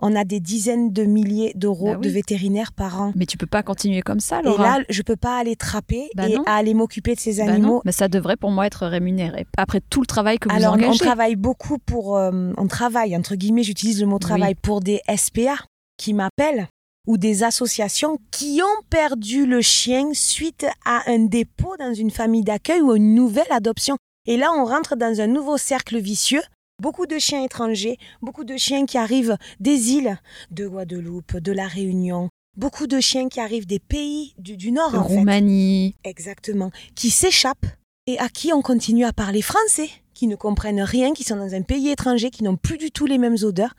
[0.00, 2.06] On a des dizaines de milliers d'euros Bah oui.
[2.06, 3.12] de vétérinaires par an.
[3.16, 4.78] mais tu peux pas continuer comme ça, Et Laura.
[4.78, 6.42] là, je peux pas aller trapper Bah et non.
[6.46, 7.82] aller m'occuper de ces Bah non, animaux.
[7.84, 9.46] mais ça devrait pour moi être rémunéré.
[9.56, 12.16] Après tout le travail que vous Alors, on travaille beaucoup pour.
[12.16, 15.56] euh, on travaille, entre guillemets, j'utilise le mot travail, pour des SPA
[15.96, 16.68] qui m'appellent
[17.08, 22.44] ou des associations qui ont perdu le chien suite à un dépôt dans une famille
[22.44, 23.96] d'accueil ou une nouvelle adoption.
[24.26, 26.42] Et là, on rentre dans un nouveau cercle vicieux.
[26.80, 30.16] Beaucoup de chiens étrangers, beaucoup de chiens qui arrivent des îles
[30.52, 34.92] de Guadeloupe, de la Réunion, beaucoup de chiens qui arrivent des pays du, du Nord,
[34.92, 35.14] de en fait.
[35.16, 35.96] Roumanie.
[36.04, 36.70] Exactement.
[36.94, 37.66] Qui s'échappent
[38.06, 41.52] et à qui on continue à parler français, qui ne comprennent rien, qui sont dans
[41.52, 43.74] un pays étranger, qui n'ont plus du tout les mêmes odeurs,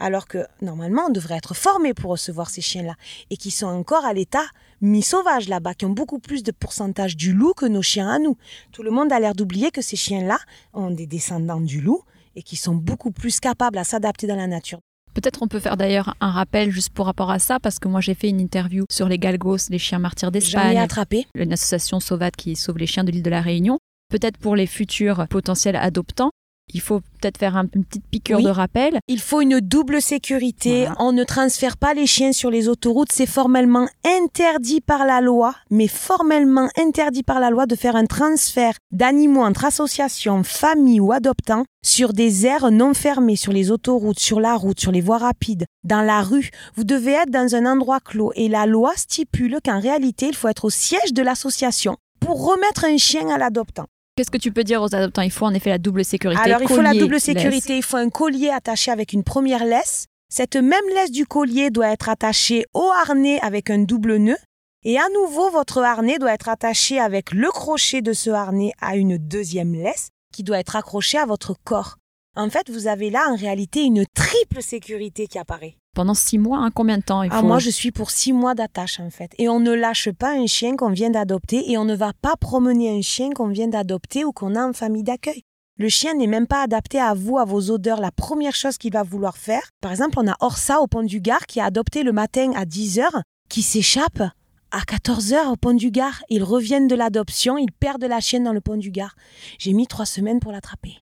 [0.00, 2.96] alors que normalement on devrait être formé pour recevoir ces chiens-là
[3.30, 4.44] et qui sont encore à l'état
[4.80, 8.36] mi-sauvage là-bas, qui ont beaucoup plus de pourcentage du loup que nos chiens à nous.
[8.72, 10.40] Tout le monde a l'air d'oublier que ces chiens-là
[10.74, 12.02] ont des descendants du loup
[12.36, 14.78] et qui sont beaucoup plus capables à s'adapter dans la nature.
[15.14, 18.00] Peut-être on peut faire d'ailleurs un rappel juste pour rapport à ça, parce que moi
[18.00, 21.26] j'ai fait une interview sur les galgos, les chiens martyrs J'en ai d'Espagne, attrapé.
[21.34, 23.78] une association sauvade qui sauve les chiens de l'île de la Réunion.
[24.08, 26.30] Peut-être pour les futurs potentiels adoptants,
[26.74, 28.44] il faut peut-être faire un- une petite piqûre Oui.
[28.44, 28.98] de rappel.
[29.08, 30.86] Il faut une double sécurité.
[30.86, 30.96] Voilà.
[31.00, 33.12] On ne transfère pas les chiens sur les autoroutes.
[33.12, 38.06] C'est formellement interdit par la loi, mais formellement interdit par la loi de faire un
[38.06, 44.18] transfert d'animaux entre associations, familles ou adoptants sur des aires non fermées, sur les autoroutes,
[44.20, 46.50] sur la route, sur les voies rapides, dans la rue.
[46.76, 50.48] Vous devez être dans un endroit clos et la loi stipule qu'en réalité, il faut
[50.48, 53.86] être au siège de l'association pour remettre un chien à l'adoptant.
[54.20, 55.22] Qu'est-ce que tu peux dire aux adoptants?
[55.22, 56.42] Il faut en effet la double sécurité.
[56.42, 57.24] Alors, il faut la double laisse.
[57.24, 57.78] sécurité.
[57.78, 60.04] Il faut un collier attaché avec une première laisse.
[60.28, 64.36] Cette même laisse du collier doit être attachée au harnais avec un double nœud.
[64.84, 68.96] Et à nouveau, votre harnais doit être attaché avec le crochet de ce harnais à
[68.96, 71.96] une deuxième laisse qui doit être accrochée à votre corps.
[72.36, 75.76] En fait, vous avez là en réalité une triple sécurité qui apparaît.
[75.96, 78.32] Pendant six mois, hein, combien de temps il faut Ah, moi, je suis pour six
[78.32, 79.32] mois d'attache, en fait.
[79.38, 82.36] Et on ne lâche pas un chien qu'on vient d'adopter et on ne va pas
[82.36, 85.42] promener un chien qu'on vient d'adopter ou qu'on a en famille d'accueil.
[85.76, 88.00] Le chien n'est même pas adapté à vous, à vos odeurs.
[88.00, 91.20] La première chose qu'il va vouloir faire, par exemple, on a Orsa au Pont du
[91.20, 94.22] Gard qui a adopté le matin à 10 heures, qui s'échappe
[94.70, 96.22] à 14 heures au Pont du Gard.
[96.28, 99.16] Ils reviennent de l'adoption, ils perdent la chienne dans le Pont du Gard.
[99.58, 100.98] J'ai mis trois semaines pour l'attraper.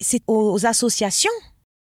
[0.00, 1.30] C'est aux associations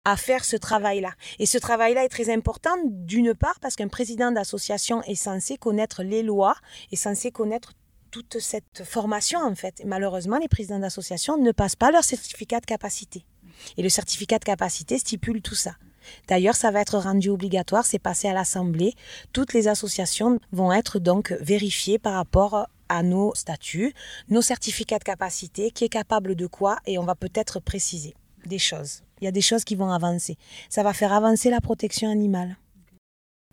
[0.04, 1.12] à faire ce travail-là.
[1.38, 6.02] Et ce travail-là est très important, d'une part, parce qu'un président d'association est censé connaître
[6.02, 6.56] les lois,
[6.90, 7.74] est censé connaître
[8.10, 9.82] toute cette formation, en fait.
[9.84, 13.24] Malheureusement, les présidents d'association ne passent pas leur certificat de capacité.
[13.76, 15.76] Et le certificat de capacité stipule tout ça.
[16.28, 18.94] D'ailleurs, ça va être rendu obligatoire, c'est passé à l'Assemblée.
[19.32, 23.94] Toutes les associations vont être donc vérifiées par rapport à nos statuts,
[24.28, 28.14] nos certificats de capacité, qui est capable de quoi, et on va peut-être préciser
[28.46, 29.02] des choses.
[29.20, 30.36] Il y a des choses qui vont avancer.
[30.68, 32.56] Ça va faire avancer la protection animale.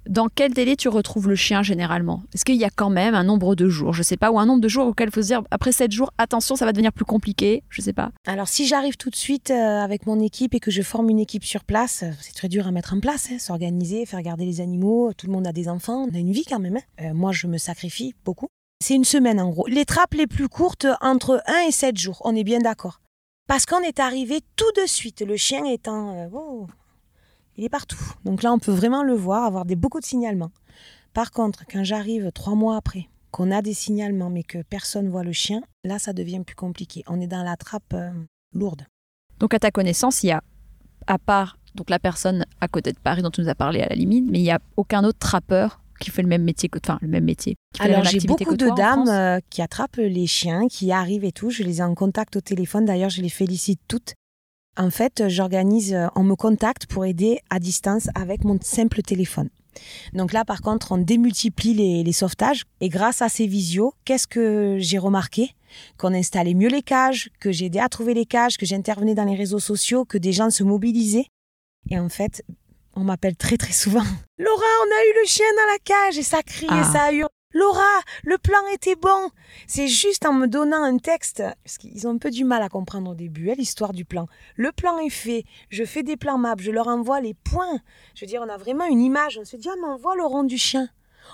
[0.10, 2.24] Dans quel délai tu retrouves le chien généralement?
[2.34, 3.92] Est-ce qu'il y a quand même un nombre de jours?
[3.92, 5.92] Je sais pas, ou un nombre de jours auquel il faut se dire après 7
[5.92, 7.62] jours, attention, ça va devenir plus compliqué.
[7.70, 8.12] Je sais pas.
[8.26, 11.20] Alors si j'arrive tout de suite euh, avec mon équipe et que je forme une
[11.20, 14.46] équipe sur place, euh, c'est très dur à mettre en place, hein, s'organiser, faire garder
[14.46, 16.78] les animaux, tout le monde a des enfants, on a une vie quand même.
[16.78, 16.82] hein.
[17.02, 18.48] Euh, moi je me sacrifie beaucoup.
[18.80, 19.68] C'est une semaine en gros.
[19.68, 23.02] Les trappes les plus courtes entre 1 et 7 jours, on est bien d'accord.
[23.48, 26.30] Parce qu'on est arrivé tout de suite, le chien étant...
[26.34, 26.68] oh,
[27.56, 27.98] il est partout.
[28.24, 30.52] Donc là on peut vraiment le voir, avoir des, beaucoup de signalements.
[31.14, 35.24] Par contre, quand j'arrive trois mois après, qu'on a des signalements mais que personne voit
[35.24, 37.04] le chien, là ça devient plus compliqué.
[37.08, 38.12] On est dans la trappe euh,
[38.54, 38.84] lourde.
[39.40, 40.44] Donc à ta connaissance, il y a
[41.08, 43.90] à part donc la personne à côté de Paris dont tu nous as parlé à
[43.90, 46.80] la limite, mais il n'y a aucun autre trappeur qui fait le même métier que
[46.84, 47.56] enfin le même métier.
[47.80, 51.50] Alors j'ai beaucoup de toi dames euh, qui attrapent les chiens, qui arrivent et tout.
[51.50, 52.86] Je les ai en contact au téléphone.
[52.86, 54.14] D'ailleurs, je les félicite toutes.
[54.78, 59.50] En fait, j'organise, euh, on me contacte pour aider à distance avec mon simple téléphone.
[60.14, 62.64] Donc là, par contre, on démultiplie les, les sauvetages.
[62.82, 65.52] Et grâce à ces visios, qu'est-ce que j'ai remarqué?
[65.98, 69.26] Qu'on installait mieux les cages, que j'ai aidé à trouver les cages, que j'intervenais dans
[69.26, 71.28] les réseaux sociaux, que des gens se mobilisaient.
[71.90, 72.44] Et en fait,
[72.98, 74.04] on m'appelle très très souvent.
[74.38, 76.90] Laura, on a eu le chien dans la cage et ça crie et Ah.
[76.92, 77.30] ça hurle.
[77.54, 77.82] Laura,
[78.24, 79.30] le plan était bon.
[79.68, 82.70] C'est juste en me donnant un texte, parce qu'ils ont un peu du mal à
[82.70, 84.28] comprendre au début, hein, l'histoire du plan.
[84.58, 87.80] Le plan est fait, je fais des plans maps, je leur envoie les points.
[88.16, 89.40] Je veux dire, on a vraiment une image.
[89.42, 90.90] On se dit, ah, mais on voit le rond du chien.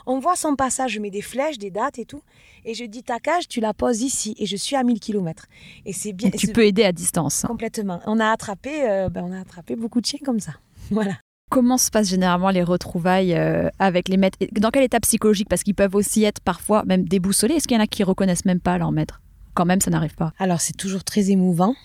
[0.05, 2.21] On voit son passage, je mets des flèches, des dates et tout.
[2.63, 4.35] Et je dis, ta cage, tu la poses ici.
[4.37, 5.45] Et je suis à 1000 km.
[5.85, 6.29] Et c'est bien.
[6.29, 7.43] Donc, tu peux aider à distance.
[7.47, 7.99] Complètement.
[8.05, 10.53] On a attrapé, euh, ben, on a attrapé beaucoup de chiens comme ça.
[10.91, 11.13] Voilà.
[11.53, 15.47] Comment se passent généralement les retrouvailles euh, avec les maîtres Dans quel état psychologique?
[15.47, 17.53] Parce qu'ils peuvent aussi être parfois même déboussolés.
[17.53, 19.21] Est-ce qu'il y en a qui reconnaissent même pas leur maître?
[19.53, 20.33] Quand même, ça n'arrive pas.
[20.39, 21.75] Alors c'est toujours très émouvant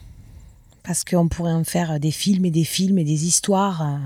[0.84, 3.82] parce qu'on pourrait en faire des films et des films et des histoires.
[3.82, 3.98] euh.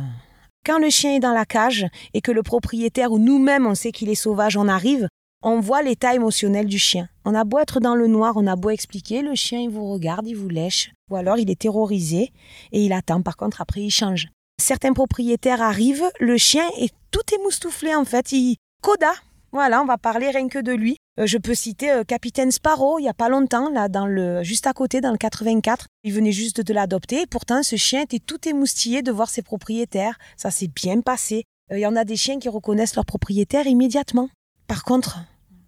[0.67, 3.93] Quand le chien est dans la cage et que le propriétaire ou nous-mêmes on sait
[3.93, 5.07] qu'il est sauvage, on arrive,
[5.45, 7.09] on voit l'état émotionnel du chien.
[7.25, 9.93] On a beau être dans le noir, on a beau expliquer, le chien il vous
[9.93, 12.33] regarde, il vous lèche, ou alors il est terrorisé
[12.73, 13.23] et il attend.
[13.23, 14.27] Par contre après il change.
[14.61, 19.13] Certains propriétaires arrivent, le chien est tout émoustouflé en fait, il coda.
[19.53, 20.97] Voilà, on va parler rien que de lui.
[21.21, 24.43] Euh, je peux citer euh, Capitaine Sparrow, il y a pas longtemps, là, dans le,
[24.43, 25.87] juste à côté, dans le 84.
[26.05, 27.27] Il venait juste de l'adopter.
[27.27, 30.19] Pourtant, ce chien était tout émoustillé de voir ses propriétaires.
[30.39, 31.45] Ça s'est bien passé.
[31.71, 34.31] Euh, Il y en a des chiens qui reconnaissent leur propriétaire immédiatement.
[34.69, 35.19] Par contre,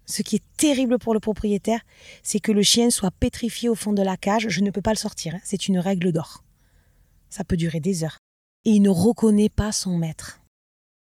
[0.07, 1.81] ce qui est terrible pour le propriétaire,
[2.23, 4.47] c'est que le chien soit pétrifié au fond de la cage.
[4.49, 5.35] Je ne peux pas le sortir.
[5.35, 5.39] hein.
[5.43, 6.43] C'est une règle d'or.
[7.29, 8.17] Ça peut durer des heures.
[8.65, 10.39] Et il ne reconnaît pas son maître.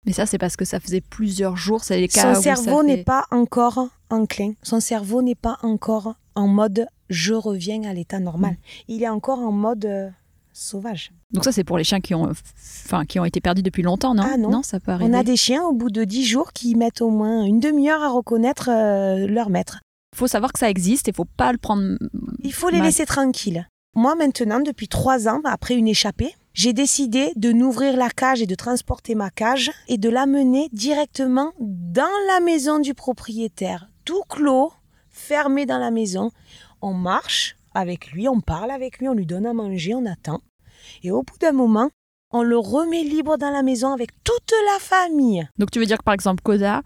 [0.06, 1.84] Mais ça, c'est parce que ça faisait plusieurs jours.
[1.84, 4.54] C'est les cas Son où cerveau fait- n'est pas encore enclin.
[4.62, 8.52] Son cerveau n'est pas encore en mode je reviens à l'état normal.
[8.52, 8.56] Mm.
[8.88, 10.10] Il est encore en mode euh,
[10.52, 11.12] sauvage.
[11.30, 14.14] Donc ça, c'est pour les chiens qui ont, enfin, qui ont été perdus depuis longtemps,
[14.14, 14.24] non?
[14.26, 14.62] Ah, non.
[14.62, 15.10] ça peut arriver.
[15.10, 18.02] On a des chiens au bout de dix jours qui mettent au moins une demi-heure
[18.02, 19.80] à reconnaître euh, leur maître.
[20.14, 21.96] faut savoir que ça existe et faut pas le prendre.
[22.42, 22.86] Il faut les mal.
[22.86, 23.66] laisser tranquilles.
[23.94, 28.46] Moi maintenant, depuis trois ans, après une échappée, j'ai décidé de n'ouvrir la cage et
[28.46, 33.88] de transporter ma cage et de l'amener directement dans la maison du propriétaire.
[34.04, 34.72] Tout clos,
[35.08, 36.32] fermé dans la maison.
[36.82, 40.40] On marche avec lui, on parle avec lui, on lui donne à manger, on attend.
[41.04, 41.90] Et au bout d'un moment,
[42.32, 45.48] on le remet libre dans la maison avec toute la famille.
[45.58, 46.82] Donc tu veux dire que par exemple Koda,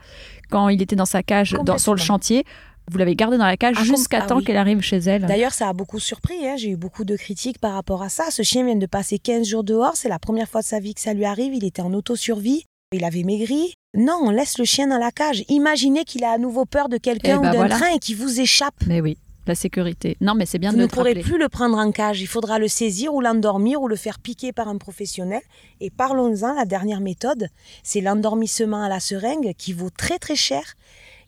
[0.51, 2.45] quand il était dans sa cage dans- sur le chantier,
[2.91, 4.45] vous l'avez gardé dans la cage Ah, jusqu'à ah temps oui.
[4.45, 5.24] qu'elle arrive chez elle.
[5.26, 6.47] D'ailleurs, ça a beaucoup surpris.
[6.47, 6.57] hein.
[6.57, 8.30] J'ai eu beaucoup de critiques par rapport à ça.
[8.30, 9.97] Ce chien vient de passer 15 jours dehors.
[9.97, 11.55] C'est la première fois de sa vie que ça lui arrive.
[11.55, 12.64] Il était en autosurvie.
[12.93, 13.74] Il avait maigri.
[13.97, 15.45] Non, on laisse le chien dans la cage.
[15.49, 17.76] Imaginez qu'il a à nouveau peur de quelqu'un Eh ben ou d'un voilà.
[17.76, 18.74] train et qu'il vous échappe.
[18.87, 19.16] Mais oui,
[19.47, 20.16] la sécurité.
[20.20, 21.22] Non, mais c'est bien Vous de ne le pourrez rappeler.
[21.22, 22.20] plus le prendre en cage.
[22.20, 25.41] Il faudra le saisir ou l'endormir ou le faire piquer par un professionnel.
[25.80, 27.49] Et parlons-en, la dernière méthode,
[27.83, 30.74] c'est l'endormissement à la seringue qui vaut très très cher.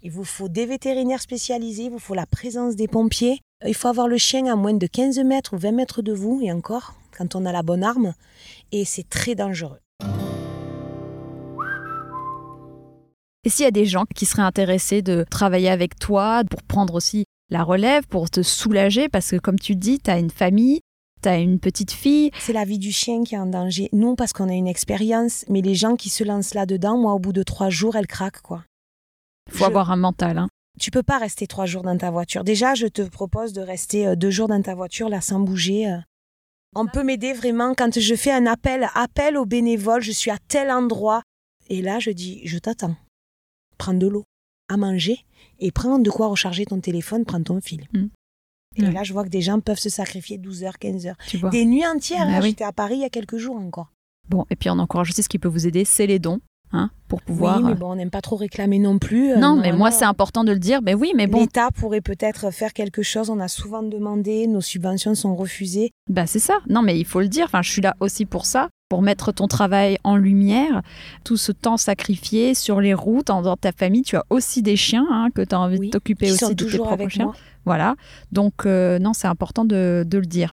[0.07, 3.41] Il vous faut des vétérinaires spécialisés, il vous faut la présence des pompiers.
[3.67, 6.43] Il faut avoir le chien à moins de 15 mètres ou 20 mètres de vous,
[6.43, 8.13] et encore, quand on a la bonne arme.
[8.71, 9.79] Et c'est très dangereux.
[13.45, 16.93] Et s'il y a des gens qui seraient intéressés de travailler avec toi pour prendre
[16.93, 20.81] aussi la relève, pour te soulager, parce que comme tu dis, tu as une famille,
[21.23, 22.31] tu as une petite fille.
[22.41, 23.89] C'est la vie du chien qui est en danger.
[23.95, 27.19] Non parce qu'on a une expérience, mais les gens qui se lancent là-dedans, moi, au
[27.19, 28.65] bout de trois jours, elles craquent, quoi.
[29.49, 30.39] Il faut Je- avoir un mental.
[30.39, 30.49] Hein.
[30.81, 32.43] Tu peux pas rester trois jours dans ta voiture.
[32.45, 35.89] Déjà, je te propose de rester euh, deux jours dans ta voiture, là, sans bouger.
[35.89, 35.99] euh.
[36.75, 40.39] On peut m'aider vraiment quand je fais un appel, appel aux bénévoles, je suis à
[40.49, 41.23] tel endroit.
[41.69, 42.97] Et là, je dis, je t'attends.
[43.79, 44.25] Prends de l'eau,
[44.69, 45.25] à manger,
[45.61, 47.87] et prends de quoi recharger ton téléphone, prends ton fil.
[47.93, 48.07] Mm.
[48.77, 48.91] Et Ouais.
[48.91, 51.17] là, je vois que des gens peuvent se sacrifier 12 heures, 15 heures.
[51.29, 51.51] Tu vois.
[51.51, 52.27] Des nuits entières.
[52.27, 52.41] Bah hein.
[52.43, 52.49] oui.
[52.51, 53.93] J'étais à Paris il y a quelques jours encore.
[54.29, 56.41] Bon, et puis on encourage aussi ce qui peut vous aider, c'est les dons,
[56.75, 57.59] hein, pour pouvoir.
[57.59, 59.33] Oui, mais bon, on n'aime pas trop réclamer non plus.
[59.33, 60.81] Euh, non, mais moi c'est important de le dire.
[60.83, 63.31] Mais oui, mais bon, L'État pourrait peut-être faire quelque chose.
[63.31, 65.91] On a souvent demandé, nos subventions sont refusées.
[66.11, 66.59] bah c'est ça.
[66.69, 67.45] Non, mais il faut le dire.
[67.47, 70.83] Enfin, je suis là aussi pour ça, pour mettre ton travail en lumière,
[71.25, 74.03] tout ce temps sacrifié sur les routes, dans ta famille.
[74.03, 76.65] Tu as aussi des chiens hein, que tu as envie Oui, de t'occuper aussi de
[76.65, 77.27] tes propres avec chiens.
[77.27, 77.35] moi.
[77.65, 77.95] Voilà.
[78.33, 80.51] Donc, euh, non, c'est important de, de le dire.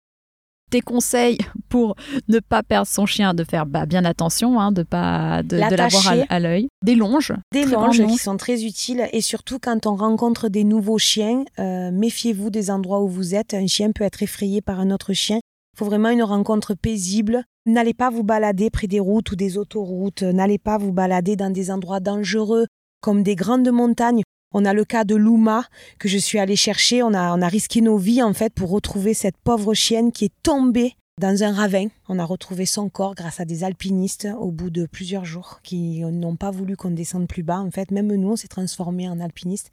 [0.72, 1.38] Tes conseils
[1.70, 1.96] pour
[2.30, 5.76] ne pas perdre son chien, de faire bah, bien attention, hein, de pas de, de
[5.76, 6.70] l'avoir à, l'œil.
[6.84, 7.34] Des longes.
[7.52, 9.08] Des longes qui sont très utiles.
[9.12, 13.54] Et surtout, quand on rencontre des nouveaux chiens, euh, méfiez-vous des endroits où vous êtes.
[13.54, 15.40] Un chien peut être effrayé par un autre chien.
[15.76, 17.44] Il faut vraiment une rencontre paisible.
[17.66, 20.24] N'allez pas vous balader près des routes ou des autoroutes.
[20.24, 22.66] N'allez pas vous balader dans des endroits dangereux
[23.02, 24.24] comme des grandes montagnes.
[24.54, 25.64] On a le cas de Luma
[25.98, 27.04] que je suis allée chercher.
[27.04, 30.96] On a, risqué nos vies en fait pour retrouver cette pauvre chienne qui est tombée
[31.20, 31.88] dans un ravin.
[32.10, 36.02] On a retrouvé son corps grâce à des alpinistes au bout de plusieurs jours qui
[36.02, 37.60] n'ont pas voulu qu'on descende plus bas.
[37.60, 39.72] En fait, même nous, on s'est transformés en alpinistes.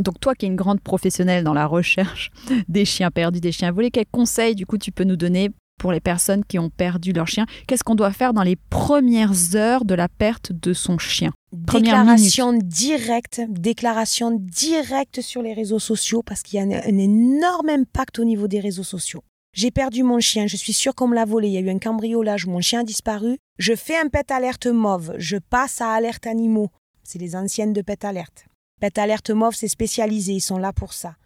[0.00, 2.30] Donc toi qui es une grande professionnelle dans la recherche
[2.68, 5.50] des chiens perdus, des chiens volés, quels conseils du coup tu peux nous donner
[5.80, 9.56] pour les personnes qui ont perdu leur chien Qu'est-ce qu'on doit faire dans les premières
[9.56, 11.32] heures de la perte de son chien?
[11.52, 17.70] Déclaration directe, déclaration directe sur les réseaux sociaux parce qu'il y a un, un énorme
[17.70, 19.22] impact au niveau des réseaux sociaux.
[19.52, 21.70] J'ai perdu mon chien, je suis sûre qu'on me l'a volé, il y a eu
[21.70, 23.38] un cambriolage, mon chien a disparu.
[23.58, 26.70] Je fais un pet alerte mauve, je passe à alerte animaux.
[27.02, 28.44] C'est les anciennes de pet alerte.
[28.80, 31.16] Pet alerte mauve, c'est spécialisé, ils sont là pour ça.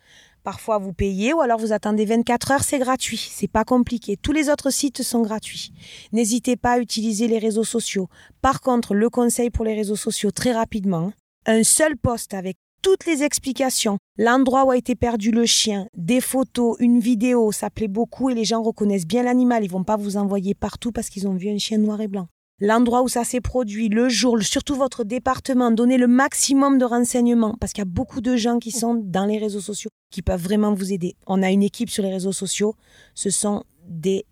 [0.44, 4.18] Parfois vous payez ou alors vous attendez 24 heures, c'est gratuit, c'est pas compliqué.
[4.18, 5.72] Tous les autres sites sont gratuits.
[6.12, 8.08] N'hésitez pas à utiliser les réseaux sociaux.
[8.42, 11.12] Par contre, le conseil pour les réseaux sociaux très rapidement,
[11.46, 16.20] un seul post avec toutes les explications, l'endroit où a été perdu le chien, des
[16.20, 19.64] photos, une vidéo, ça plaît beaucoup et les gens reconnaissent bien l'animal.
[19.64, 22.28] Ils vont pas vous envoyer partout parce qu'ils ont vu un chien noir et blanc.
[22.60, 27.56] L'endroit où ça s'est produit, le jour, surtout votre département, donnez le maximum de renseignements
[27.58, 30.42] parce qu'il y a beaucoup de gens qui sont dans les réseaux sociaux qui peuvent
[30.42, 31.16] vraiment vous aider.
[31.26, 32.76] On a une équipe sur les réseaux sociaux,
[33.14, 34.24] ce sont des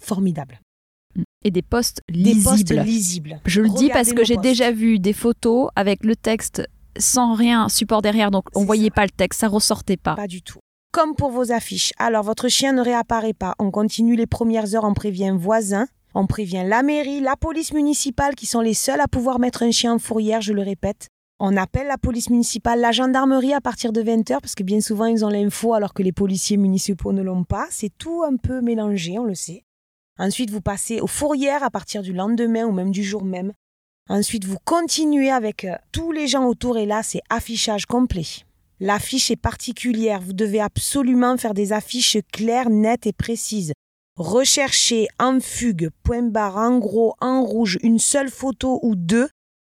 [0.00, 0.60] formidables.
[1.44, 2.38] Et des posts lisibles.
[2.38, 3.40] Des posts lisibles.
[3.44, 6.62] Je le dis parce que j'ai déjà vu des photos avec le texte
[6.96, 10.14] sans rien support derrière, donc on voyait pas le texte, ça ressortait pas.
[10.14, 10.58] Pas du tout.
[10.90, 11.92] Comme pour vos affiches.
[11.98, 13.54] Alors, votre chien ne réapparaît pas.
[13.58, 15.86] On continue les premières heures, on prévient voisins,
[16.18, 19.70] on prévient la mairie, la police municipale, qui sont les seuls à pouvoir mettre un
[19.70, 21.06] chien en fourrière, je le répète.
[21.38, 25.06] On appelle la police municipale, la gendarmerie à partir de 20h, parce que bien souvent
[25.06, 27.68] ils ont l'info alors que les policiers municipaux ne l'ont pas.
[27.70, 29.62] C'est tout un peu mélangé, on le sait.
[30.18, 33.52] Ensuite, vous passez aux fourrières à partir du lendemain ou même du jour même.
[34.08, 38.26] Ensuite, vous continuez avec euh, tous les gens autour et là, c'est affichage complet.
[38.80, 40.20] L'affiche est particulière.
[40.20, 43.72] Vous devez absolument faire des affiches claires, nettes et précises.
[44.18, 49.28] Recherchez en fugue, point barre, en gros, en rouge, une seule photo ou deux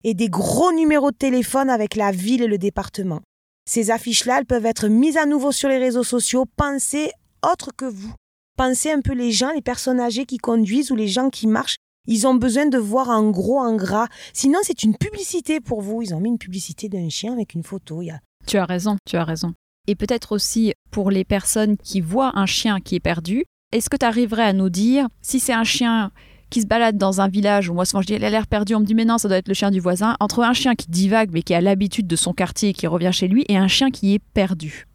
[0.04, 3.22] et des gros numéros de téléphone avec la ville et le département.
[3.66, 6.44] Ces affiches-là, elles peuvent être mises à nouveau sur les réseaux sociaux.
[6.56, 7.10] Pensez
[7.42, 8.12] autre que vous.
[8.58, 11.76] Pensez un peu les gens, les personnes âgées qui conduisent ou les gens qui marchent
[12.06, 14.08] ils ont besoin de voir en gros, en gras.
[14.34, 16.02] Sinon, c'est une publicité pour vous.
[16.02, 18.02] Ils ont mis une publicité d'un chien avec une photo.
[18.46, 19.54] Tu as raison, tu as raison.
[19.86, 23.44] Et peut-être aussi pour les personnes qui voient un chien qui est perdu,
[23.74, 26.12] est-ce que tu arriverais à nous dire si c'est un chien
[26.50, 28.74] qui se balade dans un village où moi souvent je dis il a l'air perdu,
[28.74, 30.74] on me dit mais non ça doit être le chien du voisin, entre un chien
[30.74, 33.56] qui divague mais qui a l'habitude de son quartier et qui revient chez lui et
[33.56, 34.86] un chien qui est perdu?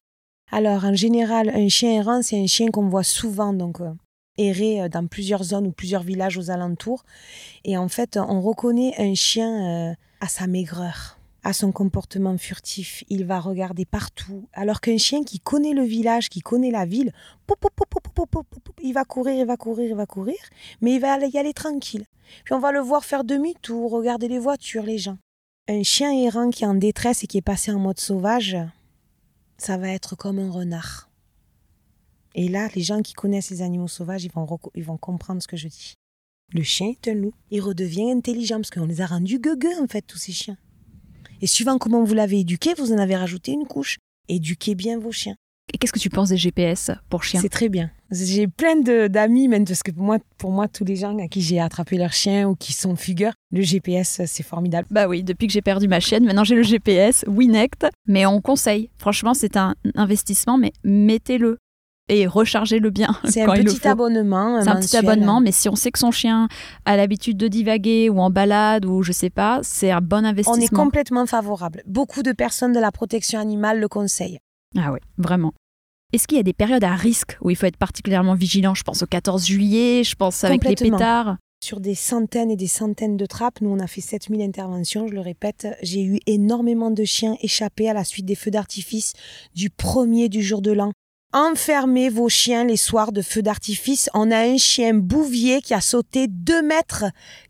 [0.52, 3.92] Alors en général un chien errant c'est un chien qu'on voit souvent donc euh,
[4.40, 7.04] errer euh, dans plusieurs zones ou plusieurs villages aux alentours.
[7.66, 13.04] Et en fait, on reconnaît un chien euh, à sa maigreur, à son comportement furtif.
[13.10, 14.48] Il va regarder partout.
[14.54, 17.12] Alors qu'un chien qui connaît le village, qui connaît la ville,
[18.84, 20.38] il va courir, il va courir, il va courir,
[20.82, 22.06] mais il va y aller tranquille.
[22.44, 25.18] Puis on va le voir faire demi-tour, regarder les voitures, les gens.
[25.68, 28.58] Un chien errant qui est en détresse et qui est passé en mode sauvage,
[29.58, 31.10] ça va être comme un renard.
[32.36, 35.48] Et là, les gens qui connaissent les animaux sauvages, ils vont, ils vont comprendre ce
[35.48, 35.96] que je dis.
[36.52, 37.34] Le chien est un loup.
[37.52, 40.58] Il redevient intelligent parce qu'on les a rendus gueugueux, en fait, tous ces chiens.
[41.42, 43.98] Et suivant comment vous l'avez éduqué, vous en avez rajouté une couche.
[44.28, 45.36] Éduquez bien vos chiens.
[45.74, 47.40] Et qu'est-ce que tu penses des GPS pour chiens?
[47.42, 47.92] C'est très bien.
[48.12, 48.76] J'ai plein
[49.08, 51.98] d'amis, même parce que pour moi, pour moi, tous les gens à qui j'ai attrapé
[51.98, 54.88] leur chien ou qui sont fugueurs, le GPS, c'est formidable.
[54.90, 58.42] Bah oui, depuis que j'ai perdu ma chienne, maintenant j'ai le GPS, Winect, mais on
[58.42, 58.90] conseille.
[58.98, 61.58] Franchement, c'est un investissement, mais mettez-le
[62.10, 63.16] et recharger le bien.
[63.26, 64.62] C'est un petit abonnement.
[64.62, 66.47] C'est un petit abonnement, mais si on sait que son chien
[66.86, 70.62] a l'habitude de divaguer ou en balade ou je sais pas, c'est un bon investissement.
[70.62, 71.84] On est complètement favorable.
[71.86, 74.39] Beaucoup de personnes de la protection animale le conseillent.
[74.78, 75.53] Ah oui, vraiment.
[76.12, 78.74] Est-ce qu'il y a des périodes à risque où il faut être particulièrement vigilant?
[78.74, 81.38] Je pense au 14 juillet, je pense avec les pétards.
[81.64, 85.14] Sur des centaines et des centaines de trappes, nous on a fait 7000 interventions, je
[85.14, 89.12] le répète, j'ai eu énormément de chiens échappés à la suite des feux d'artifice
[89.53, 90.93] du premier du jour de l'an
[91.32, 94.10] Enfermez vos chiens les soirs de feu d'artifice.
[94.16, 97.06] On a un chien bouvier qui a sauté 2 mètres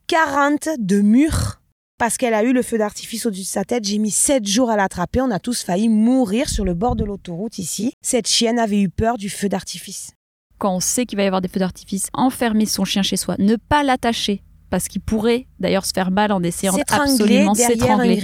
[0.07, 1.61] 40 de mur
[1.97, 3.85] parce qu'elle a eu le feu d'artifice au-dessus de sa tête.
[3.85, 5.21] J'ai mis 7 jours à l'attraper.
[5.21, 7.93] On a tous failli mourir sur le bord de l'autoroute ici.
[8.01, 10.11] Cette chienne avait eu peur du feu d'artifice.
[10.57, 13.35] Quand on sait qu'il va y avoir des feux d'artifice, enfermer son chien chez soi,
[13.39, 18.19] ne pas l'attacher parce qu'il pourrait d'ailleurs se faire mal en essayant absolument s'étrangler.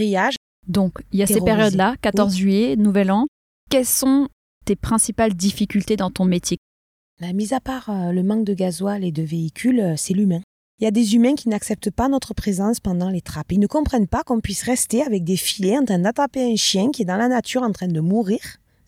[0.67, 3.25] Donc, il y a ces périodes-là, 14 juillet, Nouvel An.
[3.69, 4.27] Quels sont
[4.65, 6.57] tes principales difficultés dans ton métier?
[7.21, 10.41] La mise à part euh, le manque de gasoil et de véhicules, euh, c'est l'humain.
[10.79, 13.53] Il y a des humains qui n'acceptent pas notre présence pendant les trappes.
[13.53, 16.91] Ils ne comprennent pas qu'on puisse rester avec des filets en train d'attraper un chien
[16.91, 18.41] qui est dans la nature en train de mourir.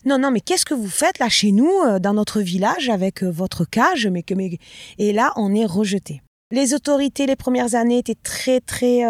[0.04, 3.22] Non, non, mais qu'est-ce que vous faites là chez nous, euh, dans notre village, avec
[3.22, 4.34] votre cage mais que.
[4.98, 6.20] Et là, on est rejeté.
[6.50, 9.02] Les autorités, les premières années, étaient très, très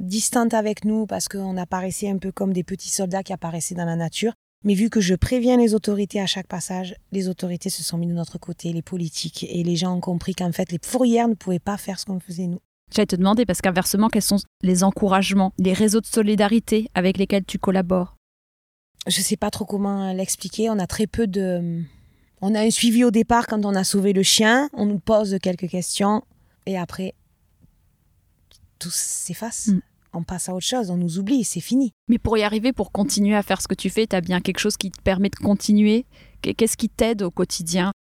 [0.00, 3.84] distantes avec nous parce qu'on apparaissait un peu comme des petits soldats qui apparaissaient dans
[3.84, 4.32] la nature.
[4.64, 8.06] Mais vu que je préviens les autorités à chaque passage, les autorités se sont mis
[8.06, 11.34] de notre côté, les politiques, et les gens ont compris qu'en fait, les fourrières ne
[11.34, 12.60] pouvaient pas faire ce qu'on faisait nous.
[12.94, 17.44] J'allais te demander, parce qu'inversement, quels sont les encouragements, les réseaux de solidarité avec lesquels
[17.44, 18.16] tu collabores?
[19.06, 20.68] Je ne sais pas trop comment l'expliquer.
[20.68, 21.82] On a très peu de.
[22.42, 24.68] On a un suivi au départ quand on a sauvé le chien.
[24.74, 26.22] On nous pose quelques questions.
[26.66, 27.14] Et après,
[28.78, 29.68] tout s'efface.
[29.68, 29.80] Mm.
[30.12, 31.92] On passe à autre chose, on nous oublie, c'est fini.
[32.08, 34.40] Mais pour y arriver, pour continuer à faire ce que tu fais, tu as bien
[34.40, 36.04] quelque chose qui te permet de continuer?
[36.42, 37.92] Qu'est-ce qui t'aide au quotidien?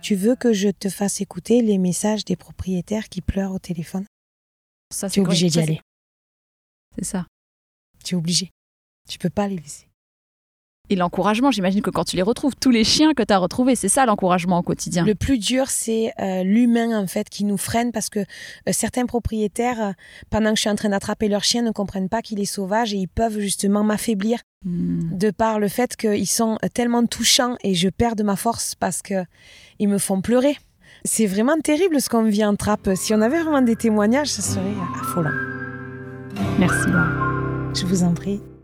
[0.00, 4.06] Tu veux que je te fasse écouter les messages des propriétaires qui pleurent au téléphone?
[4.92, 5.80] Ça, Tu es obligé d'y aller.
[6.96, 7.26] C'est ça.
[8.02, 8.50] Tu es obligé.
[9.06, 9.89] Tu peux pas les laisser.
[10.90, 13.76] Et l'encouragement, j'imagine que quand tu les retrouves, tous les chiens que tu as retrouvés,
[13.76, 15.04] c'est ça l'encouragement au quotidien.
[15.04, 19.06] Le plus dur, c'est euh, l'humain en fait qui nous freine parce que euh, certains
[19.06, 19.92] propriétaires, euh,
[20.30, 22.92] pendant que je suis en train d'attraper leur chien, ne comprennent pas qu'il est sauvage
[22.92, 25.16] et ils peuvent justement m'affaiblir Hmm.
[25.16, 29.00] de par le fait qu'ils sont tellement touchants et je perds de ma force parce
[29.00, 29.24] que
[29.78, 30.54] ils me font pleurer.
[31.02, 32.90] C'est vraiment terrible ce qu'on vit en trappe.
[32.94, 35.30] Si on avait vraiment des témoignages, ce serait affolant.
[36.58, 37.72] Merci Laura.
[37.74, 38.42] Je vous en prie.